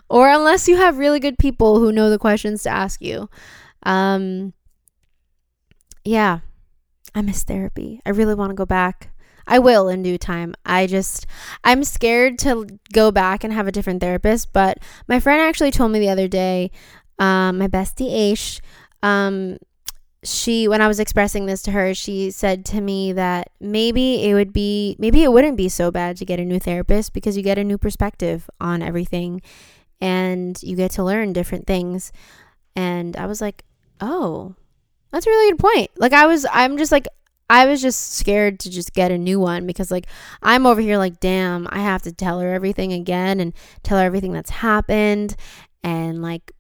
[0.09, 3.29] or unless you have really good people who know the questions to ask you.
[3.83, 4.53] Um
[6.03, 6.39] yeah.
[7.15, 8.01] I miss therapy.
[8.05, 9.11] I really want to go back.
[9.45, 10.55] I will in due time.
[10.65, 11.27] I just,
[11.63, 14.53] I'm scared to go back and have a different therapist.
[14.53, 16.71] But my friend actually told me the other day,
[17.19, 18.61] um, my bestie Aish,
[19.03, 19.57] um,
[20.23, 24.33] she, when I was expressing this to her, she said to me that maybe it
[24.33, 27.43] would be, maybe it wouldn't be so bad to get a new therapist because you
[27.43, 29.41] get a new perspective on everything
[30.01, 32.11] and you get to learn different things.
[32.75, 33.63] And I was like,
[34.01, 34.55] oh,
[35.11, 35.91] that's a really good point.
[35.97, 37.07] Like, I was, I'm just like,
[37.49, 40.07] I was just scared to just get a new one because like
[40.41, 43.53] I'm over here like damn, I have to tell her everything again and
[43.83, 45.35] tell her everything that's happened
[45.83, 46.53] and like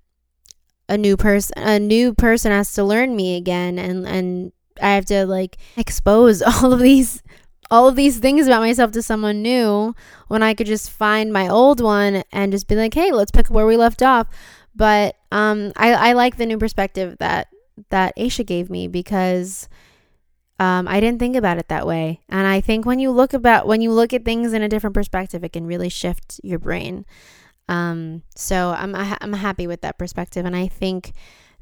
[0.93, 5.05] a new person a new person has to learn me again and and I have
[5.05, 7.23] to like expose all of these
[7.71, 9.95] all of these things about myself to someone new
[10.27, 13.47] when I could just find my old one and just be like, "Hey, let's pick
[13.47, 14.27] up where we left off."
[14.75, 17.47] But um I I like the new perspective that
[17.89, 19.67] that Aisha gave me because
[20.59, 22.21] um, I didn't think about it that way.
[22.29, 24.93] And I think when you look about when you look at things in a different
[24.93, 27.05] perspective, it can really shift your brain.
[27.69, 31.13] Um, so I'm I'm happy with that perspective, and I think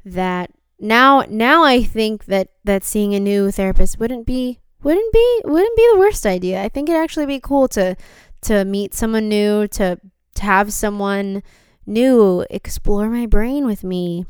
[0.04, 5.40] that now now I think that that seeing a new therapist wouldn't be wouldn't be
[5.44, 6.62] wouldn't be the worst idea.
[6.62, 7.96] I think it'd actually be cool to
[8.42, 9.98] to meet someone new, to
[10.34, 11.42] to have someone
[11.86, 14.26] new explore my brain with me.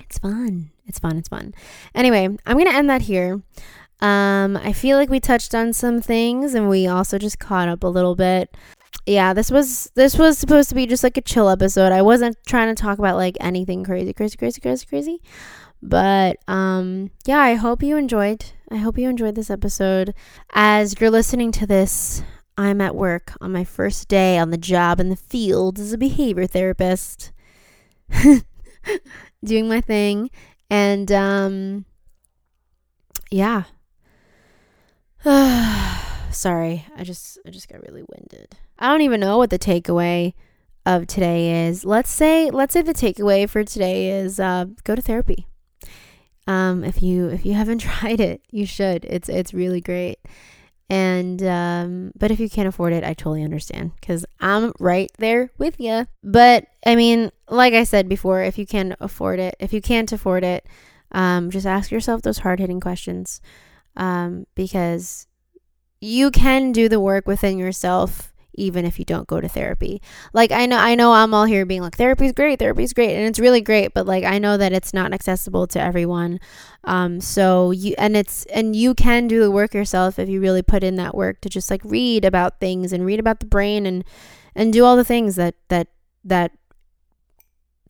[0.00, 0.70] It's fun.
[0.86, 1.16] It's fun.
[1.16, 1.54] It's fun.
[1.94, 3.42] Anyway, I'm to end that here.
[4.00, 7.84] Um, I feel like we touched on some things and we also just caught up
[7.84, 8.54] a little bit.
[9.06, 11.92] Yeah, this was this was supposed to be just like a chill episode.
[11.92, 15.22] I wasn't trying to talk about like anything crazy, crazy, crazy, crazy, crazy.
[15.82, 18.46] But um yeah, I hope you enjoyed.
[18.70, 20.14] I hope you enjoyed this episode.
[20.54, 22.22] As you're listening to this,
[22.56, 25.98] I'm at work on my first day on the job in the field as a
[25.98, 27.32] behavior therapist.
[29.44, 30.30] Doing my thing
[30.70, 31.84] and um
[33.30, 33.64] yeah.
[36.30, 38.56] Sorry, I just I just got really winded.
[38.78, 40.34] I don't even know what the takeaway
[40.86, 41.84] of today is.
[41.84, 45.46] Let's say let's say the takeaway for today is uh, go to therapy.
[46.46, 49.04] Um, if you if you haven't tried it, you should.
[49.04, 50.18] It's it's really great.
[50.90, 55.50] And um, but if you can't afford it, I totally understand because I'm right there
[55.56, 56.06] with you.
[56.22, 60.12] But I mean, like I said before, if you can afford it, if you can't
[60.12, 60.66] afford it,
[61.12, 63.40] um, just ask yourself those hard hitting questions
[63.96, 65.26] um, because
[66.00, 70.00] you can do the work within yourself even if you don't go to therapy.
[70.32, 73.26] Like I know I know I'm all here being like therapy's great, therapy's great and
[73.26, 76.40] it's really great, but like I know that it's not accessible to everyone.
[76.84, 80.62] Um so you and it's and you can do the work yourself if you really
[80.62, 83.86] put in that work to just like read about things and read about the brain
[83.86, 84.04] and
[84.54, 85.88] and do all the things that that
[86.24, 86.52] that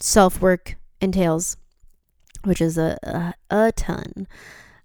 [0.00, 1.56] self work entails,
[2.44, 4.26] which is a, a, a ton.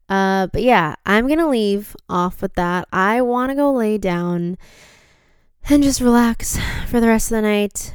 [0.08, 2.88] Uh, but yeah, I'm gonna leave off with that.
[2.92, 4.58] I want to go lay down
[5.70, 7.94] and just relax for the rest of the night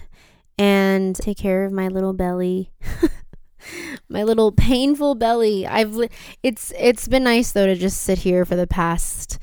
[0.58, 2.70] and take care of my little belly.
[4.08, 5.66] my little painful belly.
[5.66, 5.96] I've
[6.42, 9.38] it's it's been nice though to just sit here for the past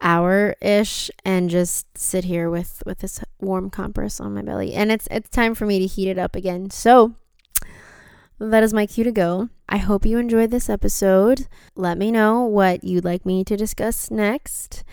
[0.00, 4.74] hour ish and just sit here with with this warm compress on my belly.
[4.74, 6.70] And it's it's time for me to heat it up again.
[6.70, 7.14] So
[8.38, 9.48] that is my cue to go.
[9.68, 11.46] I hope you enjoyed this episode.
[11.76, 14.84] Let me know what you'd like me to discuss next.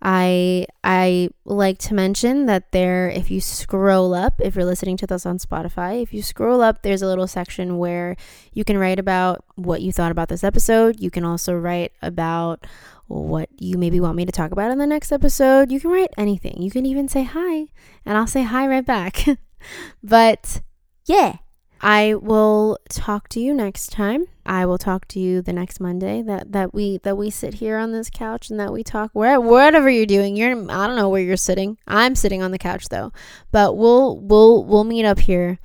[0.00, 5.06] I I like to mention that there if you scroll up if you're listening to
[5.06, 8.16] this on Spotify, if you scroll up there's a little section where
[8.52, 11.00] you can write about what you thought about this episode.
[11.00, 12.66] You can also write about
[13.08, 15.72] what you maybe want me to talk about in the next episode.
[15.72, 16.62] You can write anything.
[16.62, 17.66] You can even say hi
[18.06, 19.24] and I'll say hi right back.
[20.02, 20.62] but
[21.06, 21.38] yeah,
[21.80, 24.26] I will talk to you next time.
[24.44, 27.76] I will talk to you the next Monday that that we that we sit here
[27.76, 30.36] on this couch and that we talk where whatever you're doing.
[30.36, 31.78] You're I don't know where you're sitting.
[31.86, 33.12] I'm sitting on the couch though.
[33.52, 35.58] But we'll we'll we'll meet up here.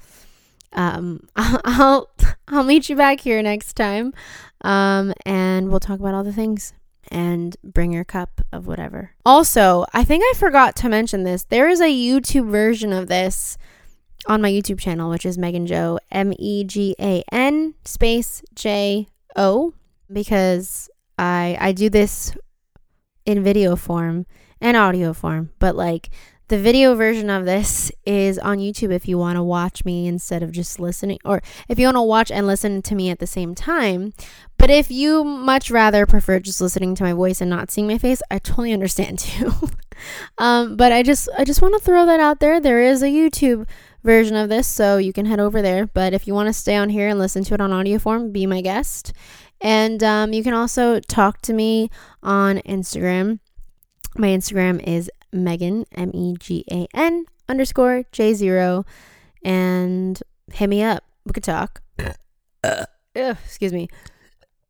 [0.74, 2.10] Um I'll
[2.48, 4.14] I'll, meet you back here next time.
[4.62, 6.74] Um and we'll talk about all the things
[7.10, 9.12] and bring your cup of whatever.
[9.26, 11.44] Also, I think I forgot to mention this.
[11.44, 13.58] There is a YouTube version of this
[14.28, 19.08] on my YouTube channel, which is Megan Joe, M E G A N space J
[19.36, 19.74] O,
[20.12, 22.34] because I I do this
[23.26, 24.26] in video form
[24.62, 26.10] and audio form, but like
[26.50, 30.44] the video version of this is on YouTube if you want to watch me instead
[30.44, 33.28] of just listening, or if you want to watch and listen to me at the
[33.28, 34.14] same time.
[34.58, 37.98] But if you much rather prefer just listening to my voice and not seeing my
[37.98, 39.52] face, I totally understand too.
[40.38, 42.60] um, but I just I just want to throw that out there.
[42.60, 43.66] There is a YouTube
[44.04, 45.88] version of this, so you can head over there.
[45.88, 48.32] But if you want to stay on here and listen to it on audio form,
[48.32, 49.14] be my guest.
[49.62, 51.90] And um, you can also talk to me
[52.22, 53.40] on Instagram.
[54.18, 58.86] My Instagram is Megan, M E G A N underscore J zero.
[59.44, 61.04] And hit me up.
[61.26, 61.82] We could talk.
[62.66, 62.86] Uh,
[63.46, 63.90] excuse me.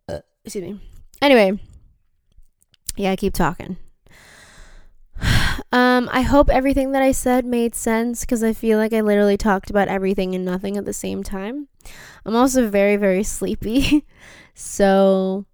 [0.09, 0.79] Uh, excuse me.
[1.21, 1.57] Anyway,
[2.97, 3.77] yeah, I keep talking.
[5.74, 9.38] Um, I hope everything that I said made sense because I feel like I literally
[9.38, 11.67] talked about everything and nothing at the same time.
[12.24, 14.05] I'm also very, very sleepy.
[14.53, 15.47] so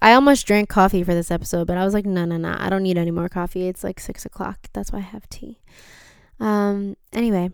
[0.00, 2.70] I almost drank coffee for this episode, but I was like, no, no, no, I
[2.70, 3.66] don't need any more coffee.
[3.66, 4.68] It's like six o'clock.
[4.72, 5.60] That's why I have tea.
[6.38, 7.50] Um, anyway,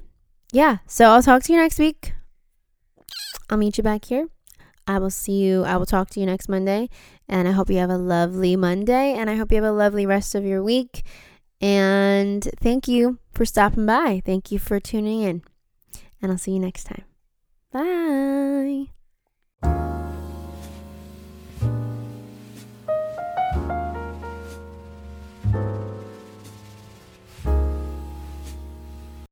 [0.53, 0.79] yeah.
[0.87, 2.13] So I'll talk to you next week.
[3.49, 4.29] I'll meet you back here.
[4.87, 5.65] I will see you.
[5.65, 6.91] I will talk to you next Monday.
[7.31, 9.15] And I hope you have a lovely Monday.
[9.15, 11.03] And I hope you have a lovely rest of your week.
[11.61, 14.23] And thank you for stopping by.
[14.25, 15.43] Thank you for tuning in.
[16.21, 17.05] And I'll see you next time.
[17.73, 18.91] Bye.